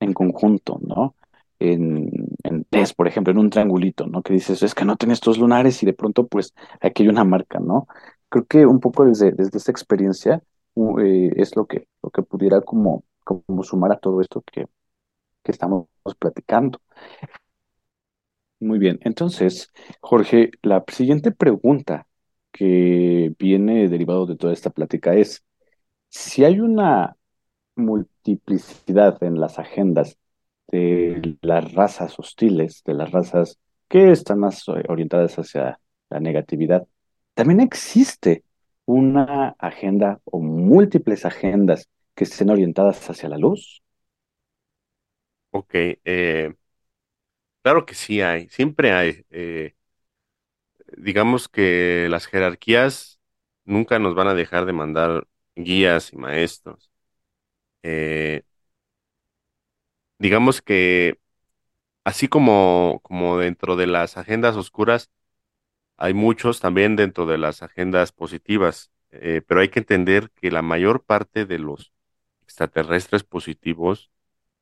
[0.01, 1.15] en conjunto, ¿no?
[1.61, 2.11] En,
[2.45, 4.23] en test, por ejemplo, en un triangulito, ¿no?
[4.23, 7.25] Que dices, es que no tienes estos lunares y de pronto, pues, aquí hay una
[7.25, 7.87] marca, ¿no?
[8.29, 10.43] Creo que un poco desde, desde esta experiencia
[11.01, 14.67] eh, es lo que, lo que pudiera como, como sumar a todo esto que,
[15.49, 15.87] que estamos
[16.19, 16.79] platicando.
[18.61, 19.73] Muy bien, entonces,
[20.03, 22.07] Jorge, la siguiente pregunta
[22.53, 25.43] que viene derivado de toda esta plática es,
[26.11, 27.17] si hay una
[27.77, 30.19] multiplicidad en las agendas
[30.67, 35.81] de las razas hostiles, de las razas que están más orientadas hacia
[36.11, 36.87] la negatividad,
[37.33, 38.45] también existe
[38.85, 43.83] una agenda o múltiples agendas que estén orientadas hacia la luz?
[45.59, 45.71] Ok,
[46.05, 46.55] eh,
[47.63, 49.25] claro que sí hay, siempre hay.
[49.31, 49.75] Eh,
[50.97, 53.21] digamos que las jerarquías
[53.65, 56.91] nunca nos van a dejar de mandar guías y maestros.
[57.83, 58.45] Eh,
[60.19, 61.19] digamos que
[62.05, 65.11] así como, como dentro de las agendas oscuras,
[65.97, 71.05] hay muchos también dentro de las agendas positivas, pero hay que entender que la mayor
[71.05, 71.93] parte de los
[72.43, 74.11] extraterrestres positivos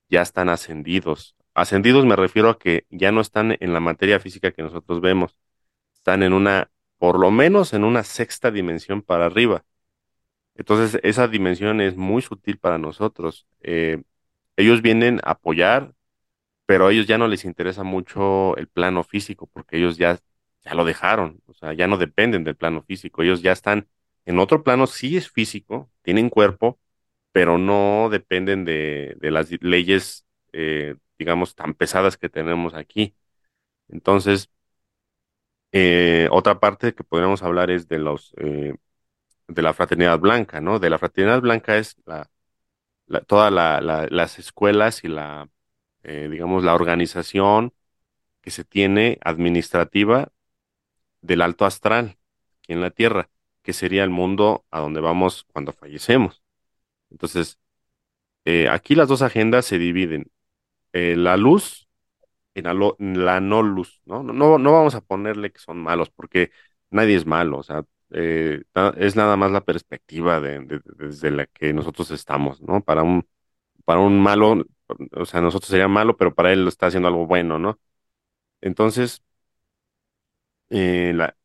[0.09, 1.37] ya están ascendidos.
[1.55, 5.37] Ascendidos me refiero a que ya no están en la materia física que nosotros vemos,
[5.95, 9.65] están en una, por lo menos en una sexta dimensión para arriba.
[10.55, 13.47] Entonces, esa dimensión es muy sutil para nosotros.
[13.63, 14.03] Eh,
[14.57, 15.95] ellos vienen a apoyar,
[16.67, 20.19] pero a ellos ya no les interesa mucho el plano físico, porque ellos ya,
[20.65, 23.23] ya lo dejaron, o sea, ya no dependen del plano físico.
[23.23, 23.89] Ellos ya están
[24.27, 26.79] en otro plano, sí es físico, tienen cuerpo,
[27.37, 30.25] pero no dependen de, de las leyes,
[30.55, 33.15] eh, digamos, tan pesadas que tenemos aquí.
[33.89, 34.51] Entonces,
[35.73, 38.75] eh, otra parte que podríamos hablar es de los eh,
[39.49, 40.79] de la fraternidad blanca, ¿no?
[40.79, 42.31] De la fraternidad blanca es la,
[43.27, 43.81] todas la,
[44.11, 45.51] las escuelas y la,
[46.05, 47.75] eh, digamos, la organización
[48.43, 50.33] que se tiene administrativa
[51.23, 52.19] del alto astral
[52.61, 53.31] aquí en la Tierra,
[53.63, 56.46] que sería el mundo a donde vamos cuando fallecemos.
[57.17, 57.59] Entonces,
[58.45, 60.31] eh, aquí las dos agendas se dividen.
[60.93, 61.89] Eh, la luz
[62.55, 62.75] y la,
[63.41, 64.23] no luz, ¿no?
[64.23, 64.59] ¿no?
[64.59, 66.51] No, vamos a ponerle que son malos, porque
[66.91, 68.63] nadie es malo, o sea, eh,
[68.99, 72.83] es nada más la perspectiva de, desde la que nosotros estamos, ¿no?
[72.85, 73.29] Para un,
[73.85, 74.65] para un malo,
[75.13, 77.81] o sea, nosotros sería malo, pero para él lo está haciendo algo bueno, ¿no?
[78.63, 79.23] Entonces,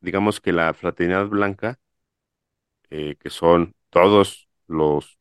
[0.00, 1.78] digamos que la fraternidad blanca,
[2.88, 5.18] que son todos los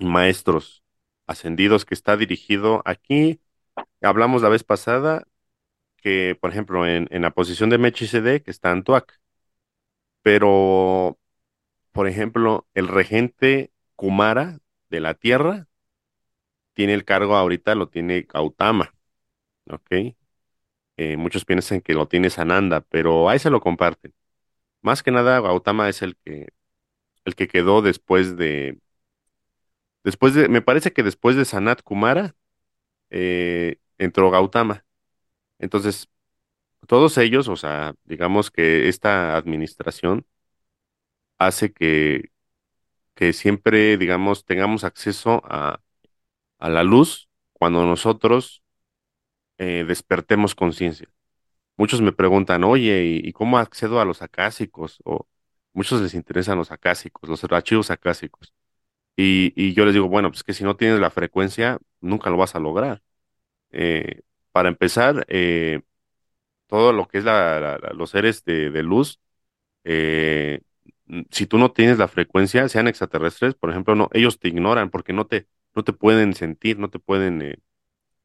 [0.00, 0.82] maestros
[1.26, 3.40] ascendidos que está dirigido aquí,
[4.02, 5.26] hablamos la vez pasada
[5.98, 9.20] que, por ejemplo, en, en la posición de Mechisedec que está Antuac,
[10.22, 11.18] pero,
[11.92, 15.68] por ejemplo, el regente Kumara de la Tierra
[16.74, 18.94] tiene el cargo ahorita, lo tiene Gautama,
[19.70, 20.14] ¿ok?
[20.96, 24.14] Eh, muchos piensan que lo tiene Sananda, pero ahí se lo comparten.
[24.82, 26.48] Más que nada, Gautama es el que,
[27.24, 28.78] el que quedó después de,
[30.04, 32.34] después de, me parece que después de Sanat Kumara,
[33.10, 34.84] eh, entró Gautama.
[35.58, 36.08] Entonces,
[36.88, 40.26] todos ellos, o sea, digamos que esta administración
[41.38, 42.30] hace que,
[43.14, 45.80] que siempre, digamos, tengamos acceso a,
[46.58, 48.62] a la luz cuando nosotros
[49.58, 51.08] eh, despertemos conciencia.
[51.76, 55.00] Muchos me preguntan, oye, ¿y, cómo accedo a los acásicos?
[55.04, 55.28] O
[55.74, 58.54] muchos les interesan los acásicos, los archivos acásicos.
[59.20, 62.36] Y, y yo les digo, bueno, pues que si no tienes la frecuencia, nunca lo
[62.36, 63.02] vas a lograr.
[63.72, 65.82] Eh, para empezar, eh,
[66.68, 69.20] todo lo que es la, los seres de, luz,
[69.84, 70.62] eh,
[71.30, 75.12] si tú no tienes la frecuencia, sean extraterrestres, por ejemplo, no, ellos te ignoran porque
[75.12, 77.62] no te, no te pueden sentir, no te pueden,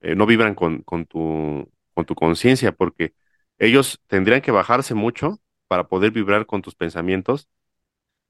[0.02, 3.14] no vibran con, con tu, con tu conciencia, porque
[3.60, 7.50] ellos tendrían que bajarse mucho para poder vibrar con tus pensamientos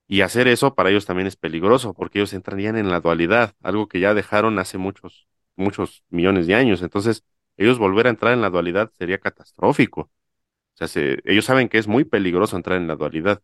[0.08, 3.88] y hacer eso para ellos también es peligroso, porque ellos entrarían en la dualidad, algo
[3.88, 6.82] que ya dejaron hace muchos, muchos millones de años.
[6.84, 7.24] Entonces,
[7.58, 10.01] ellos volver a entrar en la dualidad sería catastrófico.
[10.03, 13.41] O sea, se- ellos saben que es muy peligroso entrar en la dualidad.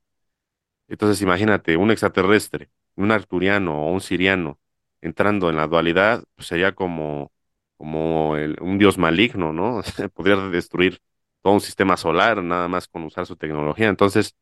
[0.87, 4.59] Entonces, imagínate, un extraterrestre, un arturiano o un siriano
[5.01, 7.31] entrando en la dualidad, pues sería como,
[7.77, 9.81] como un dios maligno, ¿no?
[10.13, 10.99] Podría destruir
[11.41, 13.87] todo un sistema solar nada más con usar su tecnología.
[13.89, 14.35] Entonces,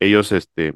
[0.00, 0.74] ellos, este,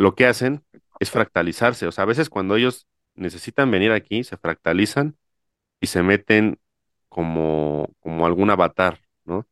[0.00, 0.64] lo que hacen
[0.98, 1.86] es fractalizarse.
[1.86, 5.16] O sea, a veces cuando ellos necesitan venir aquí, se fractalizan
[5.80, 6.58] y se meten
[7.10, 9.46] como, como algún avatar, ¿no?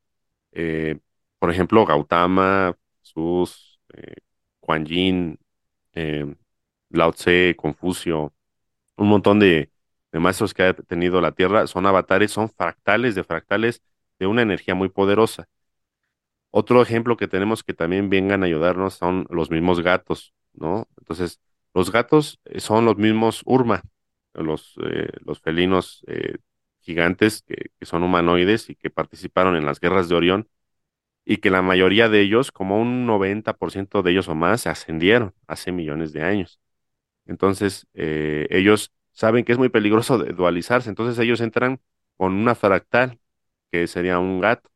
[0.52, 0.98] Eh,
[1.38, 4.16] por ejemplo, Gautama, Jesús, eh,
[4.60, 5.38] Kuan Yin,
[5.92, 6.34] eh,
[6.90, 8.32] Lao Tse, Confucio,
[8.96, 9.70] un montón de,
[10.12, 13.82] de maestros que ha tenido la Tierra, son avatares, son fractales de fractales
[14.18, 15.46] de una energía muy poderosa.
[16.50, 20.88] Otro ejemplo que tenemos que también vengan a ayudarnos son los mismos gatos, ¿no?
[20.98, 21.40] Entonces,
[21.74, 23.82] los gatos eh, son los mismos Urma,
[24.34, 26.36] los, eh, los felinos eh,
[26.80, 30.48] gigantes que, son humanoides y que participaron en las guerras de Orión
[31.24, 35.34] y que la mayoría de ellos, como un 90% de ellos o más, se ascendieron
[35.46, 36.60] hace millones de años.
[37.26, 41.80] Entonces, eh, ellos saben que es muy peligroso dualizarse, entonces ellos entran
[42.16, 43.20] con una fractal,
[43.70, 44.70] que sería un gato.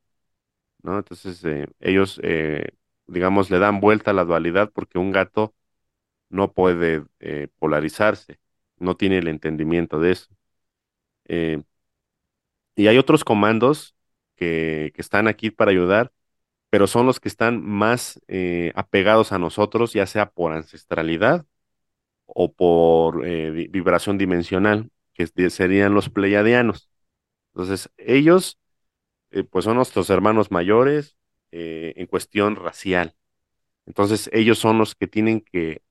[0.82, 0.98] ¿no?
[0.98, 1.42] Entonces,
[1.80, 2.20] ellos,
[3.06, 5.54] digamos, le dan vuelta a la dualidad porque un gato
[6.32, 8.40] no puede eh, polarizarse,
[8.78, 10.28] no tiene el entendimiento de eso.
[11.26, 11.62] Eh,
[12.76, 13.94] y hay otros comandos
[14.36, 16.12] que, que están aquí para ayudar,
[16.70, 21.46] pero son los que están más eh, apegados a nosotros, ya sea por ancestralidad
[22.26, 26.90] o por vi- vibración dimensional, que serían los pleiadianos.
[27.54, 28.58] Entonces, ellos,
[29.50, 31.16] pues son nuestros hermanos mayores
[31.52, 33.14] en cuestión racial.
[33.86, 35.82] Entonces ellos son los que tienen que,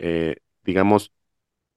[0.00, 1.12] eh, digamos,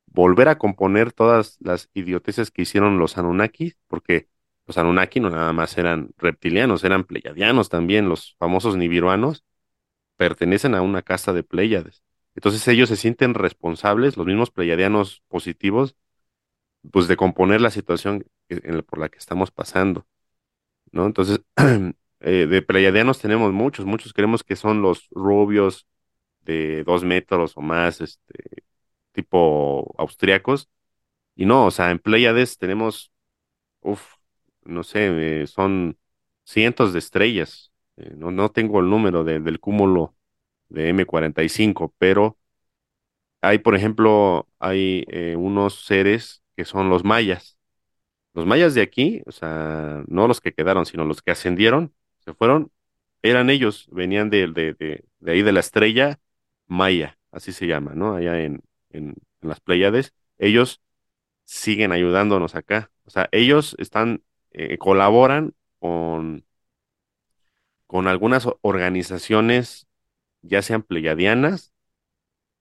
[0.08, 4.30] volver a componer todas las idioteces que hicieron los Anunnaki, porque
[4.68, 9.44] los Anunnaki no nada más eran reptilianos, eran pleiadianos también, los famosos nibiruanos
[10.18, 12.04] pertenecen a una casta de Pléyades.
[12.36, 15.96] Entonces ellos se sienten responsables, los mismos pleiadianos positivos,
[16.92, 18.26] pues de componer la situación
[18.88, 20.08] por la que estamos pasando,
[20.92, 21.06] ¿no?
[21.08, 21.42] Entonces,
[22.22, 25.88] eh, de pleiadianos tenemos muchos, muchos creemos que son los rubios,
[26.46, 28.64] de dos metros o más, este,
[29.14, 30.70] tipo austriacos.
[31.36, 33.12] Y no, o sea, en Pléyades tenemos,
[33.82, 34.16] uff,
[34.64, 35.98] no sé, eh, son
[36.46, 37.72] cientos de estrellas.
[37.98, 40.16] Eh, no, no tengo el número de- del cúmulo
[40.70, 42.38] de m cuarenta y cinco pero
[43.42, 47.58] hay, por ejemplo, hay eh, unos seres que son los mayas.
[48.34, 52.34] Los mayas de aquí, o sea, no los que quedaron, sino los que ascendieron, se
[52.36, 52.72] fueron,
[53.24, 54.76] eran ellos, venían de, de,
[55.20, 56.20] de ahí de la estrella
[56.68, 58.16] Maya, así se llama, ¿no?
[58.16, 60.14] Allá en, en, las Pléyades.
[60.38, 60.82] Ellos
[61.46, 62.92] siguen ayudándonos acá.
[63.06, 66.46] O sea, ellos están, eh, colaboran con,
[67.88, 69.88] con algunas organizaciones,
[70.42, 71.74] ya sean pleyadianas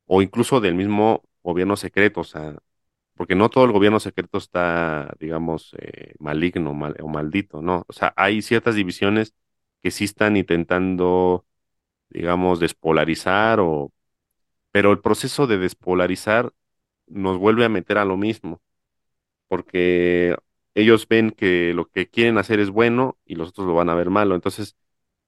[0.06, 2.56] o incluso del mismo gobierno secreto, o sea,
[3.14, 7.84] porque no todo el gobierno secreto está, digamos, eh, maligno mal- o maldito, ¿no?
[7.88, 9.34] O sea, hay ciertas divisiones
[9.82, 11.46] que sí están intentando,
[12.12, 13.92] digamos, despolarizar o,
[14.72, 16.52] pero el proceso de despolarizar
[17.06, 18.60] nos vuelve a meter a lo mismo,
[19.48, 20.36] porque
[20.74, 23.94] ellos ven que lo que quieren hacer es bueno y los otros lo van a
[23.94, 24.34] ver malo.
[24.34, 24.76] Entonces,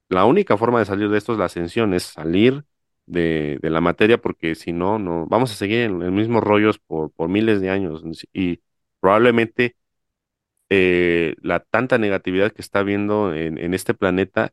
[0.09, 2.65] la única forma de salir de esto es la ascensión, es salir
[3.07, 6.79] de, de la materia, porque si no, no, vamos a seguir en los mismos rollos
[6.79, 8.61] por, por miles de años y
[9.01, 9.77] probablemente
[10.71, 14.53] eh, la tanta negatividad que está habiendo en, en este planeta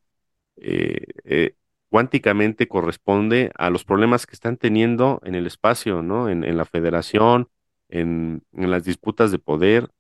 [0.57, 1.55] eh, eh,
[1.91, 6.29] cuánticamente corresponde a los problemas que están teniendo en el espacio, ¿no?
[6.29, 7.49] En, la federación,
[7.89, 9.91] en, las disputas de poder,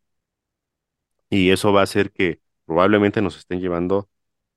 [1.29, 4.09] y eso va a hacer que probablemente nos estén llevando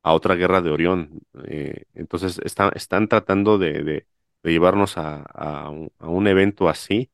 [0.03, 1.21] a otra guerra de Orión.
[1.47, 4.07] Eh, entonces están tratando de,
[4.45, 5.71] llevarnos a,
[6.01, 7.11] un, evento así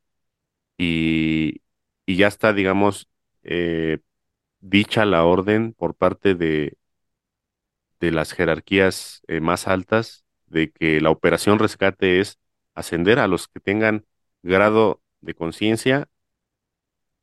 [0.77, 1.61] y,
[2.05, 3.09] y ya está, digamos,
[3.43, 3.99] eh,
[4.59, 6.77] dicha la orden por parte de,
[8.01, 12.39] de las jerarquías eh, más altas de que la operación rescate es
[12.75, 14.05] ascender a los que tengan
[14.43, 16.09] grado de conciencia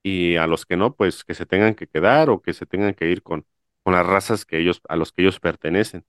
[0.03, 2.95] y a los que no, pues que se tengan que quedar o que se tengan
[2.95, 3.47] que ir con,
[3.83, 6.05] con las razas que ellos, a los que ellos pertenecen.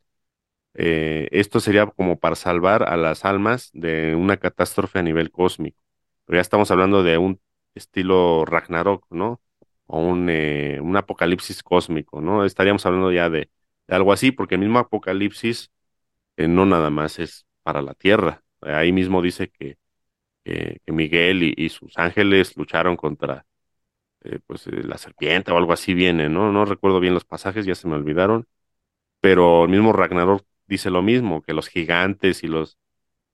[0.76, 5.80] Eh, esto sería como para salvar a las almas de una catástrofe a nivel cósmico.
[6.26, 7.42] Pero ya estamos hablando de un
[7.76, 9.42] estilo Ragnarok, ¿no?
[9.88, 12.46] O un, eh, un apocalipsis cósmico, ¿no?
[12.46, 13.50] Estaríamos hablando ya de,
[13.90, 15.72] algo así, porque el mismo apocalipsis
[16.38, 18.44] eh, no nada más es para la tierra.
[18.62, 19.78] Ahí mismo dice que,
[20.88, 23.46] Miguel y, sus ángeles lucharon contra
[24.24, 26.52] eh, pues la serpiente o algo así viene, ¿no?
[26.52, 28.48] No recuerdo bien los pasajes, ya se me olvidaron,
[29.22, 32.78] pero el mismo Ragnarok dice lo mismo, que los gigantes y los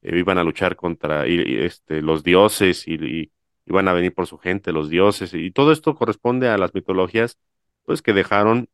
[0.01, 3.31] iban a luchar contra este, los dioses y,
[3.67, 7.39] iban a venir por su gente, los dioses, y todo esto corresponde a las mitologías,
[7.83, 8.69] pues que dejaron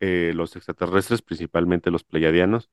[0.00, 2.70] eh, los extraterrestres, principalmente los pleiadianos,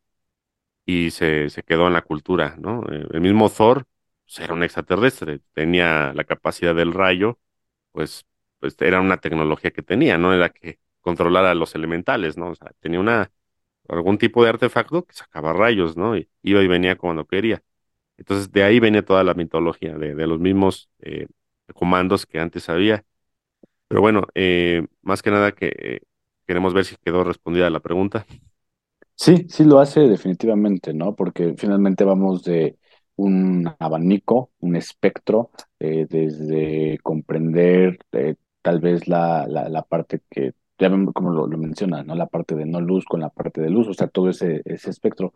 [0.86, 2.84] y se, se quedó en la cultura, ¿no?
[2.92, 3.86] Eh, el mismo Thor
[4.26, 7.40] pues, era un extraterrestre, tenía la capacidad del rayo,
[7.92, 8.26] pues,
[8.60, 10.34] pues era una tecnología que tenía, ¿no?
[10.34, 12.50] Era que controlara los elementales, ¿no?
[12.52, 13.32] O sea, tenía una,
[13.90, 16.18] algún tipo de artefacto que sacaba rayos, ¿no?
[16.18, 17.64] Y iba y venía cuando quería.
[18.18, 21.28] Entonces, de ahí venía toda la mitología, de, los mismos eh,
[21.74, 23.06] comandos que antes había.
[23.88, 24.28] Pero bueno,
[25.02, 26.02] más que nada que
[26.52, 28.26] queremos ver si quedó respondida la pregunta.
[29.16, 31.16] Sí, sí lo hace definitivamente, ¿no?
[31.16, 32.78] Porque finalmente vamos de
[33.16, 38.00] un abanico, un espectro, eh, desde comprender
[38.62, 42.16] tal vez la, la, parte que, ya vemos como lo, lo, menciona, ¿no?
[42.16, 44.90] La parte de no luz con la parte de luz, o sea, todo ese, ese
[44.90, 45.34] espectro.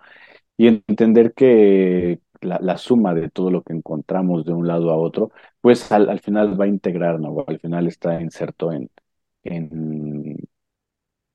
[0.57, 5.31] Y entender que la, suma de todo lo que encontramos de un lado a otro,
[5.61, 7.45] pues al, final va a integrar, ¿no?
[7.47, 8.89] Al final está inserto en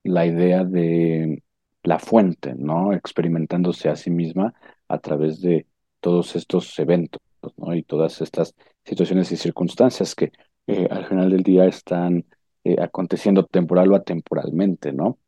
[0.05, 1.42] la idea de
[1.82, 2.92] la fuente, ¿no?
[2.92, 4.55] Experimentándose a sí misma
[4.88, 5.66] a través de
[6.01, 7.20] todos estos eventos,
[7.57, 7.74] ¿no?
[7.74, 10.32] Y todas estas situaciones y circunstancias que
[10.66, 12.26] eh, al final del día están
[12.64, 15.18] eh, aconteciendo temporal o atemporalmente, ¿no?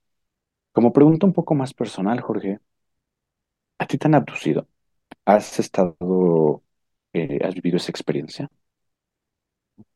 [0.73, 2.61] Como pregunta un poco más personal, Jorge,
[3.79, 4.69] ¿a ti te han abducido?
[5.27, 6.63] ¿Has estado,
[7.15, 8.51] eh, has vivido esa experiencia?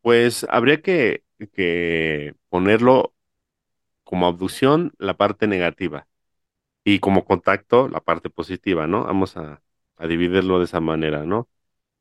[0.02, 1.24] Pues habría que,
[1.54, 3.14] que ponerlo
[4.06, 6.08] como abducción la parte negativa
[6.84, 9.04] y como contacto la parte positiva, ¿no?
[9.04, 9.62] Vamos a,
[10.08, 11.48] dividirlo de esa manera, ¿no?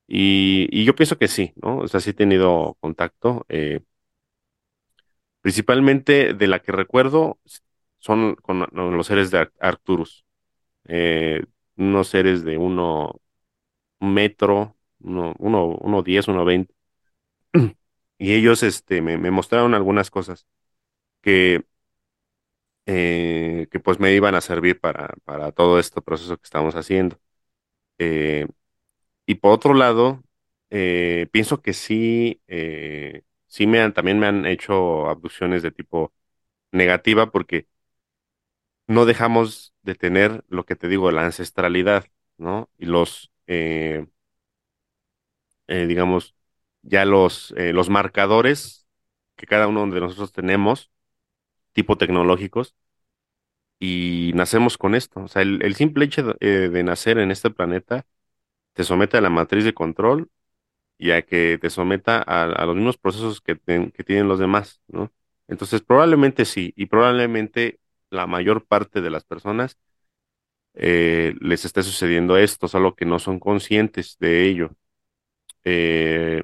[0.07, 1.79] Y, yo pienso que sí, ¿no?
[1.79, 3.45] O sea, sí he tenido contacto.
[3.49, 3.81] Eh,
[5.41, 7.39] principalmente de la que recuerdo
[7.99, 10.25] son con los seres de Arcturus.
[10.85, 11.43] Eh,
[11.77, 13.21] unos seres de uno
[13.99, 16.73] metro, uno, uno, uno diez, uno veinte.
[18.17, 20.47] Y ellos este, me, mostraron algunas cosas
[21.21, 21.65] que,
[22.85, 27.19] eh, que pues me iban a servir para, para todo este proceso que estamos haciendo.
[27.99, 28.47] Eh,
[29.25, 30.23] y por otro lado,
[30.71, 32.41] eh, pienso que sí,
[33.47, 36.13] sí me han, también me han hecho abducciones de tipo
[36.71, 37.67] negativa porque
[38.87, 42.05] no dejamos de tener lo que te digo, la ancestralidad,
[42.37, 42.69] ¿no?
[42.77, 43.31] Y los,
[45.67, 46.35] digamos,
[46.81, 48.87] ya los, los marcadores
[49.35, 50.91] que cada uno de nosotros tenemos,
[51.75, 52.75] tipo tecnológicos,
[53.79, 55.21] y nacemos con esto.
[55.21, 58.05] O sea, el, simple hecho de, nacer en este planeta
[58.73, 60.29] te somete a la matriz de control
[60.97, 63.57] y a que te someta a, los mismos procesos que,
[63.93, 65.13] que tienen los demás, ¿no?
[65.47, 69.77] Entonces, probablemente sí, y probablemente la mayor parte de las personas
[70.75, 74.75] eh, les está sucediendo esto, solo que no son conscientes de ello.
[75.65, 76.43] Eh,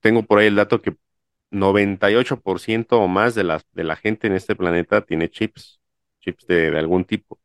[0.00, 0.96] tengo por ahí el dato que
[1.56, 5.80] 98% o más de la, de la gente en este planeta tiene chips,
[6.20, 7.40] chips de, algún tipo.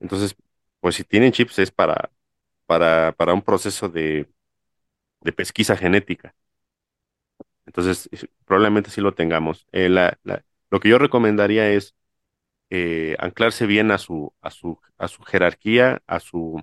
[0.00, 0.36] Entonces,
[0.80, 2.10] pues si tienen chips es para,
[2.66, 4.28] para, para un proceso de,
[5.22, 6.34] de pesquisa genética.
[7.66, 8.08] Entonces,
[8.44, 9.66] probablemente sí lo tengamos.
[9.72, 10.18] Eh, la,
[10.70, 11.94] lo que yo recomendaría es
[12.70, 16.62] eh, anclarse bien a su, a su, a su jerarquía, a su,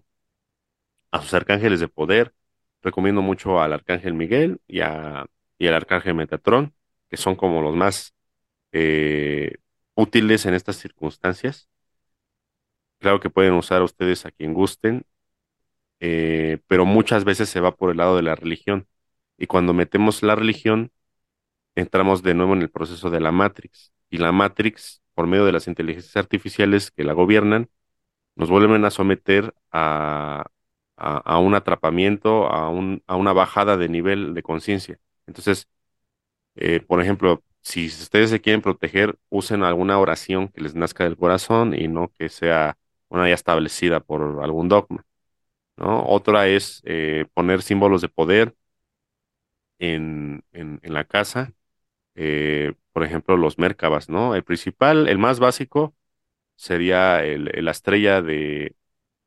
[1.11, 2.33] a sus arcángeles de poder.
[2.81, 5.25] Recomiendo mucho al arcángel Miguel y, a,
[5.57, 6.73] y al arcángel Metatrón,
[7.11, 8.15] que son como los más
[8.73, 9.55] eh,
[9.95, 11.69] útiles en estas circunstancias.
[12.99, 15.05] Claro que pueden usar a ustedes a quien gusten,
[15.99, 18.87] eh, pero muchas veces se va por el lado de la religión.
[19.37, 20.91] Y cuando metemos la religión,
[21.75, 25.51] entramos de nuevo en el proceso de la Matrix y la Matrix por medio de
[25.53, 27.69] las inteligencias artificiales que la gobiernan,
[28.35, 30.45] nos vuelven a someter a,
[30.97, 34.99] a, a un atrapamiento, a, un, a una bajada de nivel de conciencia.
[35.27, 35.67] Entonces,
[36.55, 41.17] eh, por ejemplo, si ustedes se quieren proteger, usen alguna oración que les nazca del
[41.17, 42.77] corazón y no que sea
[43.09, 45.05] una ya establecida por algún dogma,
[45.77, 46.05] ¿no?
[46.07, 48.55] Otra es eh, poner símbolos de poder
[49.79, 51.53] en, en, la casa,
[52.15, 54.35] eh, por ejemplo, los Merkabas, ¿no?
[54.35, 55.95] El principal, el más básico,
[56.55, 58.75] sería el, la estrella de,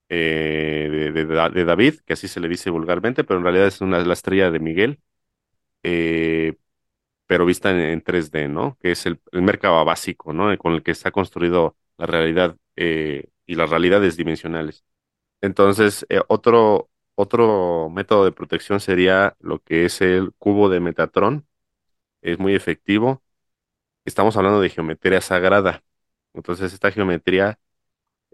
[0.08, 4.50] de David, que así se le dice vulgarmente, pero en realidad es una, la estrella
[4.50, 5.00] de Miguel.
[5.82, 6.54] Eh,
[7.34, 8.78] pero vista en, en 3D, ¿no?
[8.80, 10.56] Que es el, Merkaba básico, ¿no?
[10.56, 14.84] Con el que está construido la realidad eh, y las realidades dimensionales.
[15.40, 21.44] Entonces, eh, otro, otro método de protección sería lo que es el cubo de Metatron.
[22.22, 23.22] Es muy efectivo.
[24.04, 25.84] Estamos hablando de geometría sagrada.
[26.34, 27.58] Entonces, esta geometría,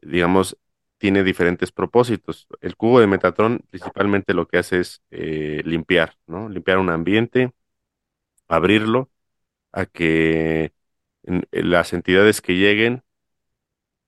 [0.02, 0.58] digamos,
[0.98, 2.48] tiene diferentes propósitos.
[2.60, 6.48] El cubo de Metatron principalmente lo que hace es eh, limpiar, ¿no?
[6.50, 7.52] Limpiar un ambiente,
[8.56, 9.10] abrirlo
[9.72, 10.72] a que
[11.24, 13.04] en las entidades que lleguen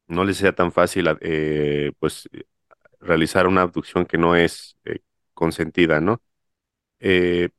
[0.06, 2.28] no les sea tan fácil eh, pues
[3.00, 5.00] realizar una abducción que no es eh,
[5.34, 6.22] consentida, ¿no?
[7.00, 7.50] Eh,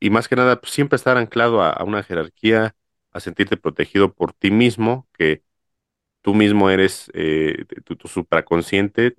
[0.00, 2.76] y más que nada, pues, siempre estar anclado a, a una jerarquía,
[3.12, 5.44] a sentirte protegido por ti mismo, que
[6.22, 9.16] tú mismo eres eh, tu, tu supraconsciente,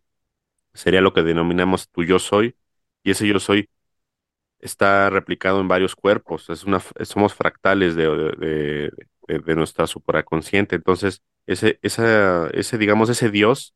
[0.73, 2.57] sería lo que denominamos tu yo soy,
[3.03, 3.69] y ese yo soy
[4.59, 8.91] está replicado en varios cuerpos, es una, somos fractales de,
[9.27, 13.75] de, nuestra supraconsciente, entonces ese, esa, ese, digamos, ese Dios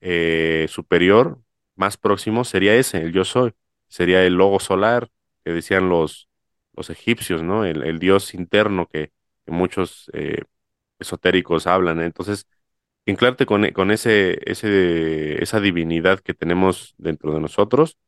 [0.00, 1.38] eh, superior,
[1.76, 3.52] más próximo, sería ese, el yo soy,
[3.88, 5.08] sería el logo solar
[5.44, 6.28] que decían los,
[6.74, 7.64] los egipcios, ¿no?
[7.64, 9.12] El, el Dios interno que,
[9.46, 10.44] muchos eh,
[10.98, 12.06] esotéricos hablan, ¿eh?
[12.06, 12.46] Entonces,
[13.06, 17.98] anclarte con, con ese, ese, esa divinidad que tenemos dentro de nosotros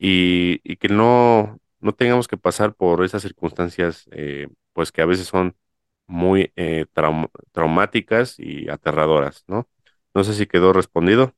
[0.00, 5.06] y, y que no, no tengamos que pasar por esas circunstancias, eh, pues que a
[5.06, 5.56] veces son
[6.08, 9.68] muy eh, traum- traumáticas y aterradoras, ¿no?
[10.14, 11.34] No sé si quedó respondido.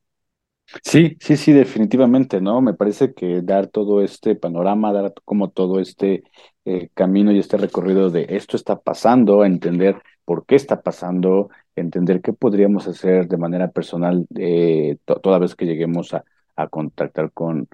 [0.85, 2.61] Sí, sí, sí, definitivamente, ¿no?
[2.63, 6.25] Me parece que dar todo este panorama, dar como todo este
[6.65, 12.23] eh, camino y este recorrido de esto está pasando, entender por qué está pasando, entender
[12.23, 16.25] qué podríamos hacer de manera personal eh, to- toda vez que lleguemos a,
[16.57, 17.69] a contactar con,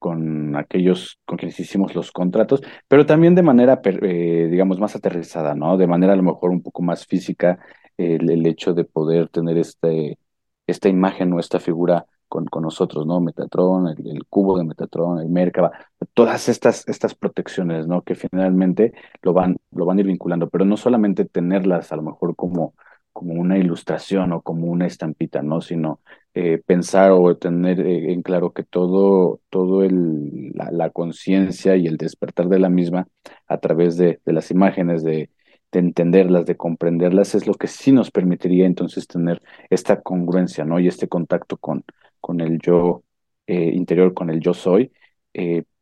[0.00, 5.54] con aquellos con quienes hicimos los contratos, pero también de manera, eh, digamos, más aterrizada,
[5.54, 5.76] ¿no?
[5.76, 7.60] De manera a lo mejor un poco más física,
[7.98, 10.18] el, hecho de poder tener este,
[10.66, 13.20] esta imagen o esta figura con, con nosotros, ¿no?
[13.20, 15.72] Metatron, el, el cubo de Metatron, el Merkaba,
[16.14, 18.02] todas estas, estas protecciones, ¿no?
[18.02, 22.02] Que finalmente lo van, lo van a ir vinculando, pero no solamente tenerlas a lo
[22.02, 22.74] mejor como,
[23.12, 25.60] como una ilustración o como una estampita, ¿no?
[25.60, 26.00] Sino
[26.34, 31.96] eh, pensar o tener eh, en claro que todo, todo el, la, conciencia y el
[31.96, 33.08] despertar de la misma
[33.46, 35.30] a través de, de las imágenes, de,
[35.72, 40.78] de entenderlas, de comprenderlas, es lo que sí nos permitiría entonces tener esta congruencia, ¿no?
[40.80, 41.84] Y este contacto con,
[42.20, 43.02] con el yo
[43.46, 44.92] eh, interior, con el yo soy,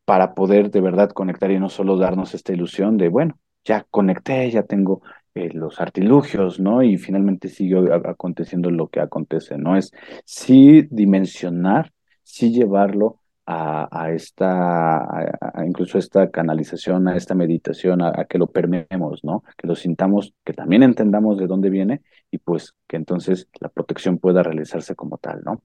[0.05, 4.49] para poder de verdad conectar y no solo darnos esta ilusión de, bueno, ya conecté,
[4.51, 5.01] ya tengo
[5.35, 6.83] eh, los artilugios, ¿no?
[6.83, 9.77] Y finalmente sigue a- aconteciendo lo que acontece, ¿no?
[9.77, 9.91] Es
[10.25, 13.19] sí dimensionar, sí llevarlo
[13.51, 19.43] a, esta, a, a incluso esta canalización, a esta meditación, a, que lo permeemos, ¿no?
[19.57, 22.01] Que lo sintamos, que también entendamos de dónde viene
[22.31, 25.63] y pues que entonces la protección pueda realizarse como tal, ¿no?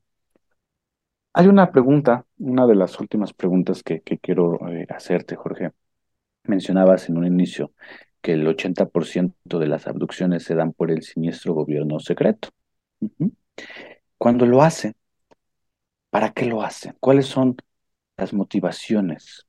[1.32, 5.72] Hay una pregunta, una de las últimas preguntas que, que quiero eh, hacerte, Jorge.
[6.44, 7.72] Mencionabas en un inicio
[8.24, 12.48] que el 80% de las abducciones se dan por el siniestro gobierno secreto.
[14.16, 14.94] Cuando lo hacen,
[16.08, 16.96] ¿para qué lo hacen?
[17.00, 17.54] ¿Cuáles son
[18.16, 19.46] las motivaciones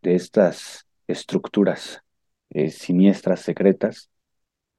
[0.00, 2.00] de estas estructuras
[2.48, 4.08] eh, siniestras, secretas,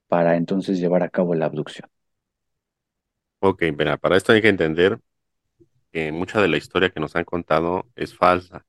[0.08, 1.88] para entonces llevar a cabo la abducción?
[3.38, 3.66] Ok,
[4.02, 5.00] para esto hay que entender
[5.92, 8.66] que mucha de la historia que nos han contado es falsa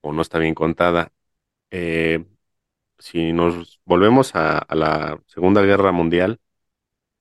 [0.00, 1.12] o no está bien contada.
[1.70, 2.24] Eh,
[2.98, 6.40] si nos volvemos a, la Segunda Guerra Mundial,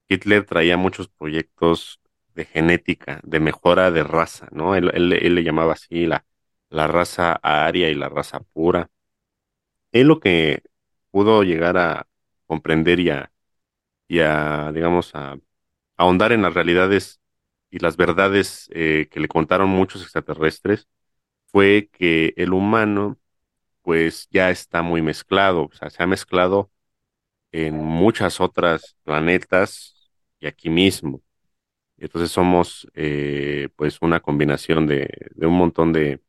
[0.09, 2.01] Hitler traía muchos proyectos
[2.35, 4.75] de genética, de mejora de raza, ¿no?
[4.75, 6.25] Él, él- le llamaba así la,
[6.69, 8.89] la raza aria y la raza pura.
[9.91, 10.63] Él lo que
[11.11, 12.07] pudo llegar a
[12.47, 13.31] comprender y a,
[14.07, 15.39] y a, digamos, a, a
[15.97, 17.21] ahondar en las realidades
[17.71, 20.87] y las verdades eh, que le contaron muchos extraterrestres
[21.47, 23.19] fue que el humano,
[23.83, 26.71] pues, ya está muy mezclado, o sea, se ha mezclado
[27.51, 31.21] en muchas otras planetas y aquí mismo.
[31.97, 36.21] Entonces somos eh, pues una combinación de, de un montón de,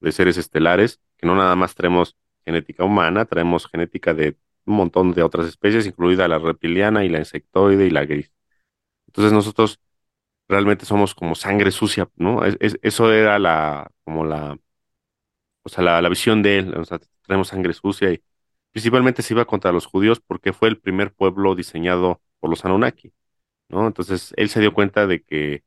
[0.00, 4.36] de seres estelares, que no nada más traemos genética humana, traemos genética de
[4.66, 8.32] un montón de otras especies, incluida la reptiliana y la insectoide y la gris.
[9.08, 9.80] Entonces nosotros
[10.48, 12.44] realmente somos como sangre sucia, ¿no?
[12.44, 14.58] Es, eso era la, como la,
[15.64, 18.22] o sea, la, la visión de él, o sea, tenemos sangre sucia y
[18.72, 23.14] principalmente se iba contra los judíos porque fue el primer pueblo diseñado por los Anunnaki,
[23.68, 23.86] ¿no?
[23.86, 25.64] Entonces él se dio cuenta de que,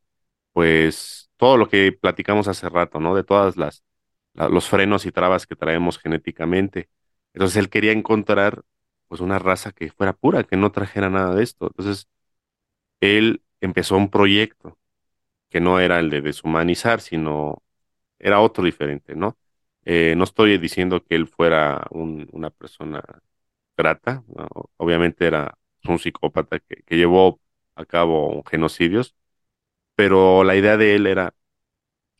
[0.53, 3.15] pues, todo lo que platicamos hace rato, ¿no?
[3.15, 3.83] De todas las,
[4.33, 6.89] la- los frenos y trabas que traemos genéticamente.
[7.33, 8.63] Entonces él quería encontrar,
[9.07, 11.67] pues, una raza que fuera pura, que no trajera nada de esto.
[11.67, 12.07] Entonces
[13.01, 14.77] él empezó un proyecto
[15.49, 17.63] que no era el de deshumanizar, sino
[18.19, 19.37] era otro diferente, ¿no?
[19.89, 23.03] Eh, no estoy diciendo que él fuera un- una persona
[23.77, 24.23] grata.
[24.77, 25.57] Obviamente era
[25.87, 27.39] un psicópata que, llevó
[27.75, 29.15] a cabo genocidios,
[29.95, 31.35] pero la idea de él era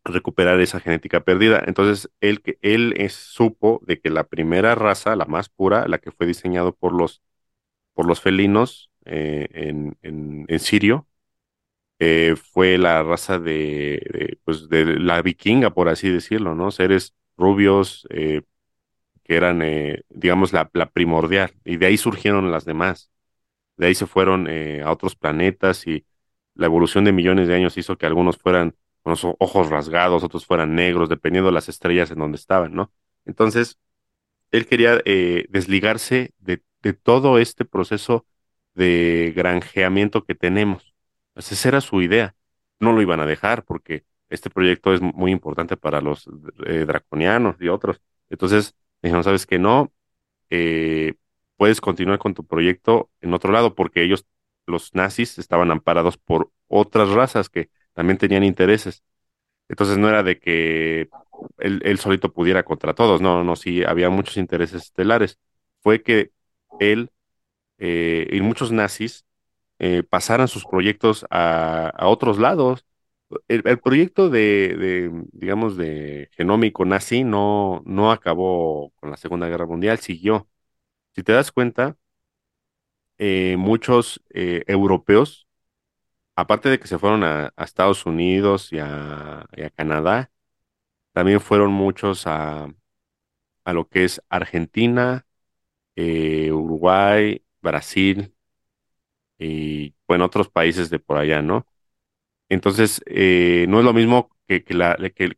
[0.06, 1.64] recuperar esa genética perdida.
[1.68, 6.28] Entonces, él, él supo de que la primera raza, la más pura, la que fue
[6.28, 7.22] diseñado por los,
[7.94, 11.08] por los felinos eh, en, en, en Sirio,
[12.00, 16.72] eh, fue la raza de, de, pues, de la vikinga, por así decirlo, ¿no?
[16.72, 18.42] Seres rubios eh,
[19.28, 21.54] que eran, eh, digamos, la, primordial.
[21.66, 23.12] Y de ahí surgieron las demás.
[23.78, 26.06] De ahí se fueron eh, a otros planetas y
[26.56, 30.46] la evolución de millones de años hizo que algunos fueran con los ojos rasgados, otros
[30.46, 32.92] fueran negros, dependiendo de las estrellas en donde estaban, ¿no?
[33.26, 33.80] Entonces,
[34.52, 38.26] él quería eh, desligarse de, de todo este proceso
[38.76, 40.94] de granjeamiento que tenemos.
[41.34, 42.36] Pues esa era su idea.
[42.80, 46.30] No lo iban a dejar porque este proyecto es muy importante para los
[46.66, 48.02] eh, draconianos y otros.
[48.30, 49.60] Entonces, dijeron, ¿sabes qué?
[49.60, 49.92] No,
[50.50, 51.16] eh,
[51.58, 54.26] puedes continuar con tu proyecto en otro lado porque ellos,
[54.66, 59.04] los nazis, estaban amparados por otras razas que también tenían intereses.
[59.70, 61.10] Entonces no era de que
[61.60, 65.40] él, solito pudiera contra todos, no, no, sí, había muchos intereses estelares.
[65.82, 66.32] Fue que
[66.80, 67.12] él
[67.80, 69.26] eh, y muchos nazis
[69.80, 72.86] eh, pasaran sus proyectos a otros lados.
[73.48, 80.00] El, proyecto de, digamos, de genómico nazi no, no acabó con la Segunda Guerra Mundial,
[80.00, 80.48] siguió.
[81.16, 81.98] Si te das cuenta,
[83.18, 85.48] eh, muchos eh, europeos,
[86.36, 90.32] aparte de que se fueron a, Estados Unidos y a, y a Canadá,
[91.14, 92.70] también fueron muchos a,
[93.66, 95.28] a lo que es Argentina,
[95.96, 98.36] eh, Uruguay, Brasil
[99.38, 101.68] y bueno, otros países de por allá, ¿no?
[102.50, 104.64] Entonces, eh, no es lo mismo que,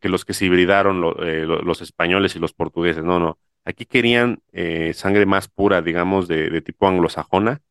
[0.09, 3.39] los que se hibridaron eh, lo- los españoles y los portugueses, no, no.
[3.65, 7.61] Aquí querían eh, sangre más pura, digamos, de, de tipo anglosajona.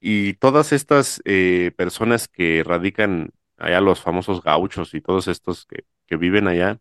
[0.00, 5.84] Y todas estas eh, personas que radican allá, los famosos gauchos y todos estos que,
[6.16, 6.80] viven allá,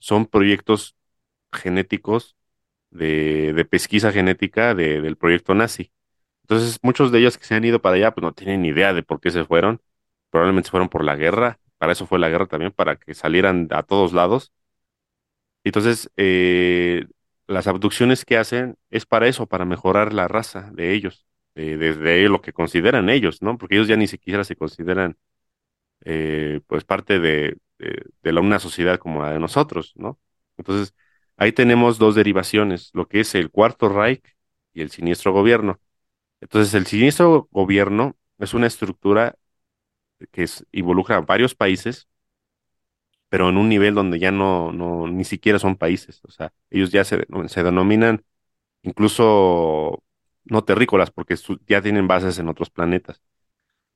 [0.00, 0.96] son proyectos
[1.52, 2.36] genéticos
[2.90, 5.92] de, pesquisa genética de- del proyecto nazi.
[6.44, 8.94] Entonces, muchos de ellos que se han ido para allá, pues no tienen ni idea
[8.94, 9.80] de por qué se fueron.
[10.30, 11.58] Probablemente fueron por la guerra.
[11.78, 14.52] Para eso fue la guerra también, para que salieran a todos lados.
[15.64, 17.06] Entonces, eh,
[17.46, 22.28] las abducciones que hacen es para eso, para mejorar la raza de ellos, de- desde
[22.28, 23.58] lo que consideran ellos, ¿no?
[23.58, 25.16] Porque ellos ya ni siquiera se consideran,
[26.04, 30.18] eh, pues, parte de, de, una sociedad como la de nosotros, ¿no?
[30.58, 30.94] Entonces,
[31.36, 34.24] ahí tenemos dos derivaciones, lo que es el Cuarto Reich
[34.74, 35.80] y el siniestro gobierno.
[36.40, 39.36] Entonces, el siniestro gobierno es una estructura
[40.32, 42.08] que es- involucra a varios países,
[43.28, 46.20] pero en un nivel donde ya no, no, ni siquiera son países.
[46.24, 48.24] O sea, ellos ya se, se denominan
[48.82, 50.02] incluso
[50.44, 51.36] no terrícolas, porque
[51.68, 53.22] ya tienen bases en otros planetas.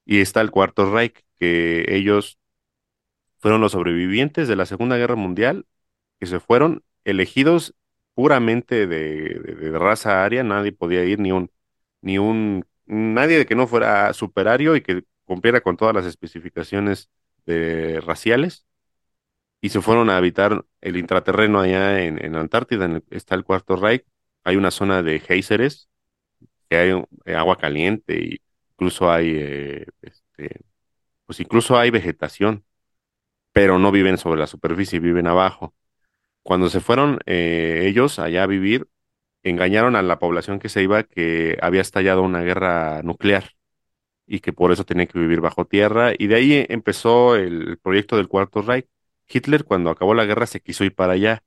[0.07, 2.39] Y está el Cuarto Reich, que ellos
[3.39, 5.67] fueron los sobrevivientes de la Segunda Guerra Mundial,
[6.21, 7.75] que se fueron elegidos
[8.15, 11.51] puramente de, de- de raza aria, nadie podía ir, ni un,
[12.03, 17.11] ni un, nadie de que no fuera superario y que cumpliera con todas las especificaciones
[17.47, 18.67] de, raciales,
[19.61, 23.45] y se fueron a habitar el intraterreno allá en, en Antártida, en el- está el
[23.45, 24.05] Cuarto Reich,
[24.45, 25.89] hay una zona de géiseres,
[26.69, 28.41] que hay eh, agua caliente, y
[28.73, 30.61] incluso hay, eh, este,
[31.27, 32.65] pues incluso hay vegetación,
[33.53, 35.75] pero no viven sobre la superficie, viven abajo.
[36.43, 38.89] Cuando se fueron eh, ellos allá a vivir,
[39.43, 43.51] engañaron a la población que se iba que había estallado una guerra nuclear
[44.27, 46.13] y que por eso tenían que vivir bajo tierra.
[46.19, 48.87] Y de ahí empezó el proyecto del Cuarto Reich.
[49.29, 51.43] Hitler, cuando acabó la guerra, se quiso ir para allá,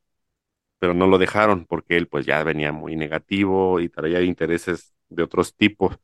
[0.80, 5.23] pero no lo dejaron porque él pues ya venía muy negativo y traía intereses de
[5.23, 5.97] otros tipos.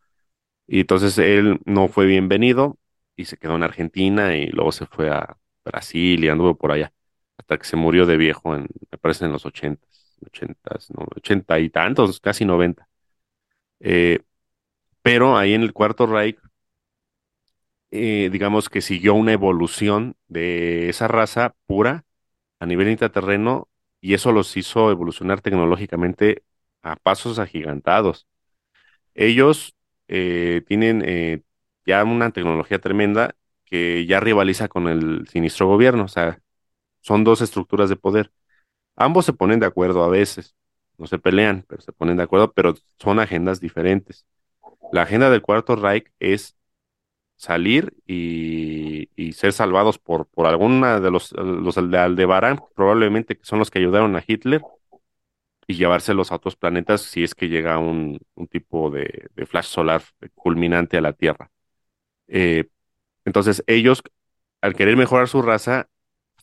[0.67, 2.77] Y entonces él no fue bienvenido
[3.15, 6.93] y se quedó en Argentina y luego se fue a Brasil y anduvo por allá
[7.37, 11.59] hasta que se murió de viejo, en, me parece en los ochentas, ochentas, no, ochenta
[11.59, 12.87] y tantos, casi noventa.
[13.79, 14.19] Eh,
[15.01, 16.37] pero ahí en el Cuarto Reich,
[17.95, 22.05] eh, digamos que siguió una evolución de esa raza pura
[22.59, 23.69] a nivel intraterreno
[24.01, 26.43] y eso los hizo evolucionar tecnológicamente
[26.81, 28.27] a pasos agigantados.
[29.13, 29.75] Ellos
[30.07, 31.43] eh, tienen eh,
[31.85, 33.35] ya una tecnología tremenda
[33.65, 36.41] que ya rivaliza con el sinistro gobierno, o sea,
[37.01, 38.31] son dos estructuras de poder.
[38.95, 40.55] Ambos se ponen de acuerdo a veces,
[40.97, 44.25] no se pelean, pero se ponen de acuerdo, pero son agendas diferentes.
[44.91, 46.57] La agenda del Cuarto Reich es
[47.43, 53.45] salir y, y ser salvados por, por alguna de los, los de Aldebarán, probablemente que
[53.45, 54.61] son los que ayudaron a Hitler,
[55.67, 59.65] y llevárselos a otros planetas si es que llega un, un tipo de, de, flash
[59.67, 60.03] solar
[60.35, 61.51] culminante a la Tierra.
[62.27, 62.65] Eh,
[63.25, 64.03] entonces ellos,
[64.61, 65.89] al querer mejorar su raza,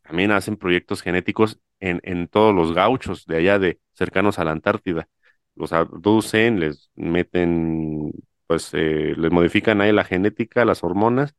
[0.03, 4.53] también hacen proyectos genéticos en, en todos los gauchos de allá de cercanos a la
[4.53, 5.09] Antártida.
[5.55, 8.13] Los abducen, les meten,
[8.51, 11.37] pues eh, les modifican ahí la genética, las hormonas,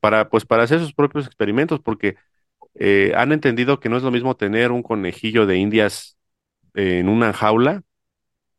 [0.00, 2.16] para, pues, para hacer sus propios experimentos, porque
[2.76, 6.18] eh, han entendido que no es lo mismo tener un conejillo de indias
[6.74, 7.82] en una jaula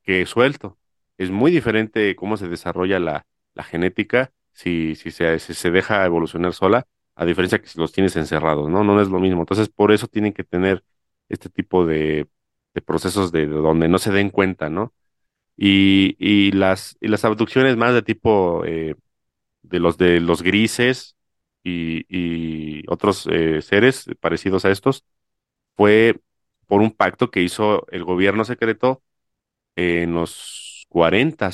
[0.04, 0.78] que suelto.
[1.18, 3.26] Es muy diferente cómo se desarrolla la,
[3.56, 8.16] la genética si, si, se, se deja evolucionar sola, a diferencia que si los tienes
[8.16, 8.84] encerrados, ¿no?
[8.84, 9.42] No es lo mismo.
[9.42, 10.84] Entonces, por eso tienen que tener
[11.30, 12.30] este tipo de,
[12.86, 14.94] procesos de, donde no se den cuenta, ¿no?
[15.64, 18.96] Y, las, y las abducciones más de tipo eh,
[19.64, 21.18] de los de los grises
[21.64, 25.06] y, y otros eh, seres parecidos a estos,
[25.78, 26.22] fue
[26.68, 29.04] por un pacto que hizo el gobierno secreto
[29.76, 31.52] en los 40,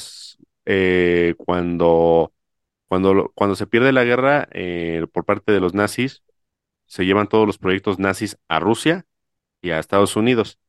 [0.66, 2.34] eh, cuando,
[2.88, 6.24] cuando, cuando se pierde la guerra eh, por parte de los nazis,
[6.88, 9.06] se llevan todos los proyectos nazis a Rusia
[9.62, 10.60] y a Estados Unidos.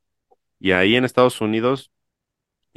[0.60, 1.92] Y ahí en Estados Unidos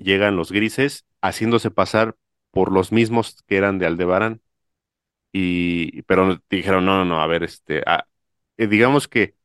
[0.01, 2.15] llegan los grises haciéndose pasar
[2.51, 4.41] por los mismos que eran de Aldebarán.
[5.33, 8.05] Y, pero dijeron, no, no, no, a ver, este, ah,
[8.57, 9.35] eh, digamos que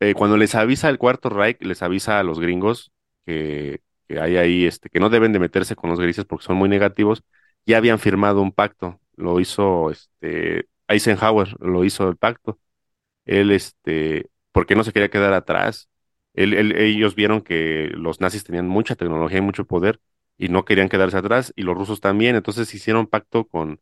[0.00, 2.92] eh, cuando les avisa el Cuarto Reich, les avisa a los gringos
[3.26, 6.56] que, que, hay ahí, este, que no deben de meterse con los grises porque son
[6.56, 7.22] muy negativos,
[7.66, 12.58] ya habían firmado un pacto, lo hizo este, Eisenhower, lo hizo el pacto.
[13.26, 15.88] Él, este, porque no se quería quedar atrás.
[16.38, 20.00] Él, él, ellos vieron que los nazis tenían mucha tecnología y mucho poder
[20.38, 23.80] y no querían quedarse atrás, y los rusos también, entonces hicieron pacto con,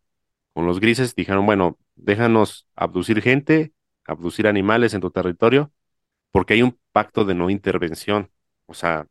[0.55, 3.75] con los grises, dijeron, bueno, déjanos abducir gente,
[4.07, 5.73] abducir animales en tu territorio,
[6.33, 8.31] porque hay un pacto de no intervención.
[8.67, 9.07] O sea,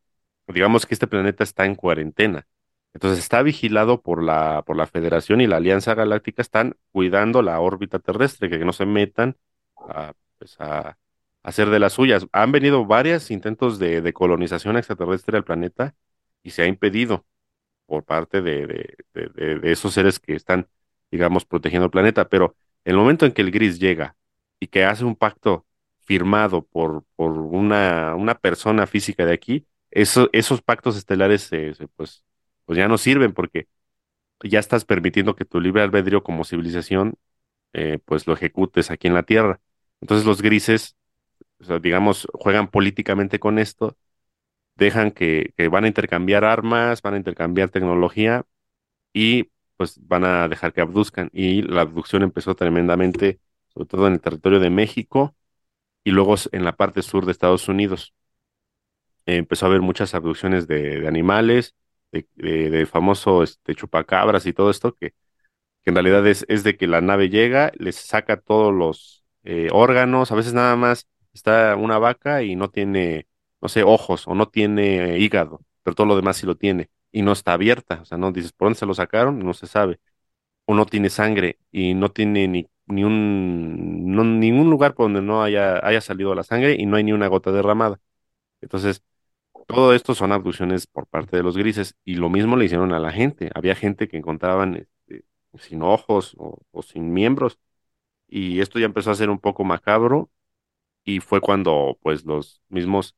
[0.48, 2.48] digamos que este planeta está en cuarentena.
[2.93, 7.60] Entonces está vigilado por la, por la Federación y la Alianza Galáctica, están cuidando la
[7.60, 9.38] órbita terrestre, que no se metan
[9.78, 10.98] a, pues a,
[11.46, 12.28] hacer de las suyas.
[12.32, 15.96] Han venido varios intentos de, colonización extraterrestre al planeta
[16.43, 17.26] y se ha impedido
[17.86, 18.96] por parte de,
[19.64, 20.68] esos seres que están,
[21.12, 22.30] digamos, protegiendo el planeta.
[22.30, 24.16] Pero el momento en que el gris llega
[24.60, 25.66] y que hace un pacto
[26.00, 32.24] firmado por, por una, una persona física de aquí, eso, esos pactos estelares eh, pues,
[32.66, 33.67] pues ya no sirven porque
[34.43, 37.16] ya estás permitiendo que tu libre albedrío como civilización
[37.74, 39.62] eh, pues lo ejecutes aquí en la Tierra.
[40.01, 40.96] Entonces los grises,
[41.60, 43.98] o digamos, juegan políticamente con esto,
[44.76, 48.46] dejan que, van a intercambiar armas, van a intercambiar tecnología
[49.14, 51.30] y pues van a dejar que abduzcan.
[51.34, 53.40] Y la abducción empezó tremendamente,
[53.74, 55.36] sobre todo en el territorio de México,
[56.04, 58.14] y luego en la parte sur de Estados Unidos.
[59.26, 61.76] Empezó a haber muchas abducciones de, animales,
[62.12, 65.14] de, de, famoso este, chupacabras y todo esto, que,
[65.86, 70.32] en realidad es, es, de que la nave llega, les saca todos los eh, órganos,
[70.32, 73.28] a veces nada más está una vaca y no tiene,
[73.62, 77.21] no sé, ojos o no tiene hígado, pero todo lo demás sí lo tiene y
[77.24, 79.39] no está abierta, o sea, no dices, ¿por dónde se lo sacaron?
[79.39, 79.99] No se sabe.
[80.66, 85.21] O no tiene sangre y no tiene ni ni un no, ningún lugar por donde
[85.21, 87.99] no haya, haya salido la sangre y no hay ni una gota derramada.
[88.62, 89.03] Entonces,
[89.67, 92.99] todo esto son abducciones por parte de los grises y lo mismo le hicieron a
[92.99, 93.51] la gente.
[93.55, 95.25] Había gente que encontraban este,
[95.59, 97.59] sin ojos o, o, sin miembros
[98.28, 100.29] y esto ya empezó a ser un poco macabro
[101.06, 103.16] y fue cuando pues los mismos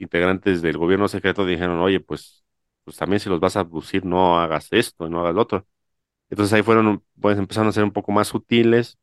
[0.00, 2.44] integrantes del gobierno secreto dijeron, oye, pues,
[2.84, 5.66] pues también si los vas a abducir no hagas esto, no hagas lo otro.
[6.30, 8.98] Entonces ahí fueron, pues empezaron a ser un poco más sutiles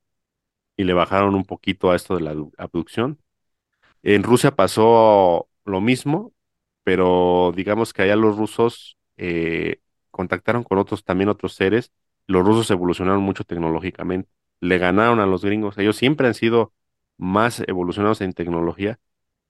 [0.78, 3.20] y le bajaron un poquito a esto de la abducción.
[4.04, 6.34] En Rusia pasó lo mismo,
[6.84, 9.80] pero digamos que allá los rusos eh,
[10.12, 11.92] contactaron con otros, también otros seres
[12.28, 14.30] los rusos evolucionaron mucho tecnológicamente,
[14.60, 16.74] le ganaron a los gringos, ellos siempre han sido
[17.18, 19.00] más evolucionados en tecnología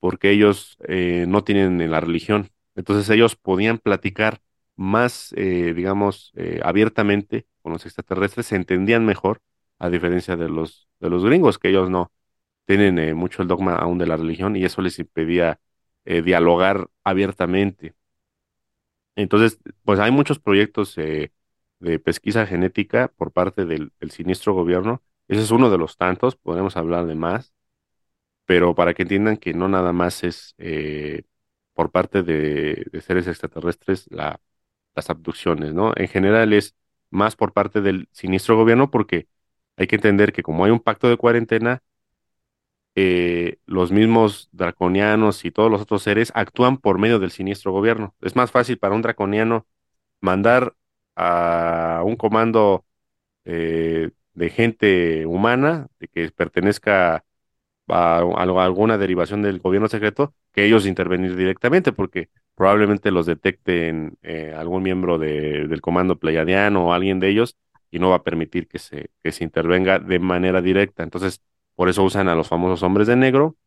[0.06, 4.42] porque ellos eh, no tienen la religión, entonces ellos podían platicar
[4.76, 9.42] más, eh, digamos, eh, abiertamente con los extraterrestres, se entendían mejor,
[9.80, 12.12] a diferencia de los, de los gringos, que ellos no
[12.66, 15.60] tienen mucho el dogma aún de la religión y eso les impedía
[16.06, 17.96] dialogar abiertamente.
[19.16, 25.02] Entonces, pues hay muchos proyectos de pesquisa genética por parte del, siniestro gobierno.
[25.28, 27.55] Ese es uno de los tantos, podemos hablar de más,
[28.46, 31.24] pero para que entiendan que no nada más es eh,
[31.74, 34.42] por parte de, seres extraterrestres la,
[34.96, 35.94] las abducciones, ¿no?
[35.96, 36.76] En general es
[37.10, 39.28] más por parte del siniestro gobierno porque
[39.78, 41.84] hay que entender que como hay un pacto de cuarentena,
[42.98, 48.16] eh, los mismos draconianos y todos los otros seres actúan por medio del siniestro gobierno.
[48.22, 49.68] Es más fácil para un draconiano
[50.22, 50.76] mandar
[51.16, 52.86] a un comando
[53.46, 57.26] eh, de gente humana, de que pertenezca
[57.88, 64.54] a, alguna derivación del gobierno secreto, que ellos intervenir directamente, porque probablemente los detecten eh,
[64.58, 67.58] algún miembro del comando pleiadiano o alguien de ellos
[67.92, 71.04] y no va a permitir que se, que se intervenga de manera directa.
[71.04, 71.42] Entonces,
[71.76, 73.58] por eso usan a los famosos hombres de negro,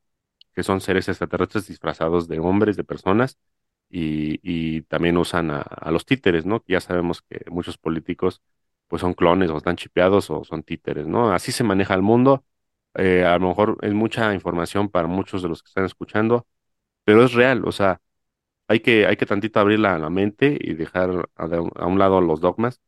[0.54, 3.38] que son seres extraterrestres disfrazados de hombres, de personas,
[3.90, 6.62] y, también usan a, a, los títeres, ¿no?
[6.66, 8.42] Ya sabemos que muchos políticos
[8.88, 11.32] pues son clones o están chipeados o son títeres, ¿no?
[11.32, 12.44] Así se maneja el mundo.
[12.94, 16.46] Eh, a lo mejor es mucha información para muchos de los que están escuchando,
[17.04, 18.00] pero es real, o sea,
[18.68, 21.46] hay que, hay que tantito abrir la, mente y dejar a,
[21.86, 22.80] un lado los dogmas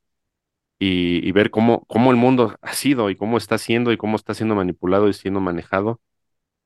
[0.78, 4.16] y, y, ver cómo, cómo el mundo ha sido y cómo está siendo y cómo
[4.16, 6.00] está siendo manipulado y siendo manejado.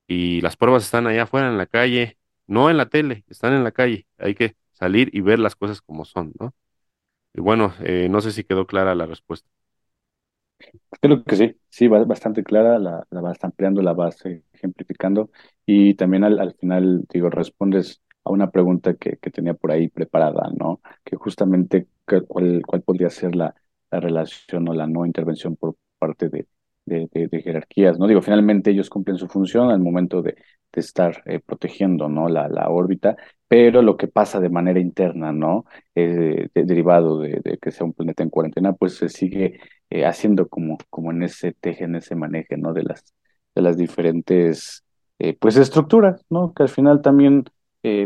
[0.07, 2.17] Y las pruebas están allá afuera en la calle,
[2.47, 4.07] no en la tele, están en la calle.
[4.17, 6.53] Hay que salir y ver las cosas como son, ¿no?
[7.33, 9.49] Y bueno, eh, no sé si quedó clara la respuesta.
[11.01, 14.17] Creo que sí, sí, bastante clara, la, la vas ampliando, la vas
[14.53, 15.29] ejemplificando
[15.65, 19.87] y también al, al final, digo, respondes a una pregunta que, que, tenía por ahí
[19.89, 20.81] preparada, ¿no?
[21.03, 21.87] Que justamente
[22.27, 23.53] cuál, cuál podría ser la,
[23.91, 26.47] la relación o la no intervención por parte de,
[26.85, 28.07] de, jerarquías, ¿no?
[28.07, 30.35] Digo, finalmente ellos cumplen su función al momento de,
[30.71, 32.29] de estar eh, protegiendo, ¿no?
[32.29, 33.15] La, la órbita,
[33.47, 35.65] pero lo que pasa de manera interna, ¿no?
[35.95, 39.59] Eh, derivado de, que sea un planeta en cuarentena, pues se sigue
[39.89, 42.73] eh, haciendo como, como en ese teje, en ese maneje, ¿no?
[42.73, 43.03] De las,
[43.55, 44.83] de las diferentes,
[45.39, 46.53] pues, estructuras, ¿no?
[46.53, 47.45] Que al final también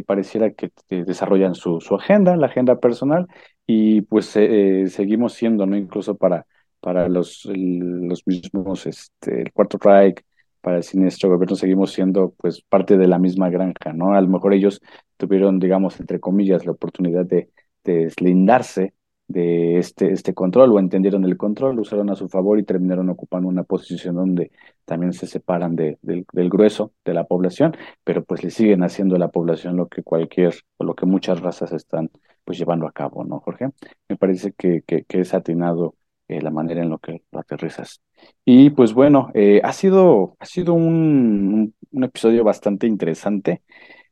[0.05, 3.27] pareciera que desarrollan su, su agenda, la agenda personal,
[3.65, 5.77] y pues seguimos siendo, ¿no?
[5.77, 6.45] Incluso para
[6.79, 10.21] para los, los mismos, este, el Cuarto Reich,
[10.61, 14.13] para el siniestro gobierno, seguimos siendo pues parte de la misma granja, ¿no?
[14.13, 14.81] A lo mejor ellos
[15.17, 17.49] tuvieron, digamos, entre comillas, la oportunidad de,
[17.83, 18.93] de deslindarse
[19.29, 23.09] de este, este control o entendieron el control, lo usaron a su favor y terminaron
[23.09, 24.51] ocupando una posición donde
[24.85, 29.19] también se separan de, del, grueso de la población, pero pues le siguen haciendo a
[29.19, 32.09] la población lo que cualquier o lo que muchas razas están
[32.43, 33.69] pues llevando a cabo, ¿no, Jorge?
[34.09, 35.93] Me parece que, que, que es atinado
[36.29, 38.01] eh, la manera en la que lo aterrizas.
[38.45, 43.63] Y pues bueno, eh, ha sido, ha sido un, un, episodio bastante interesante.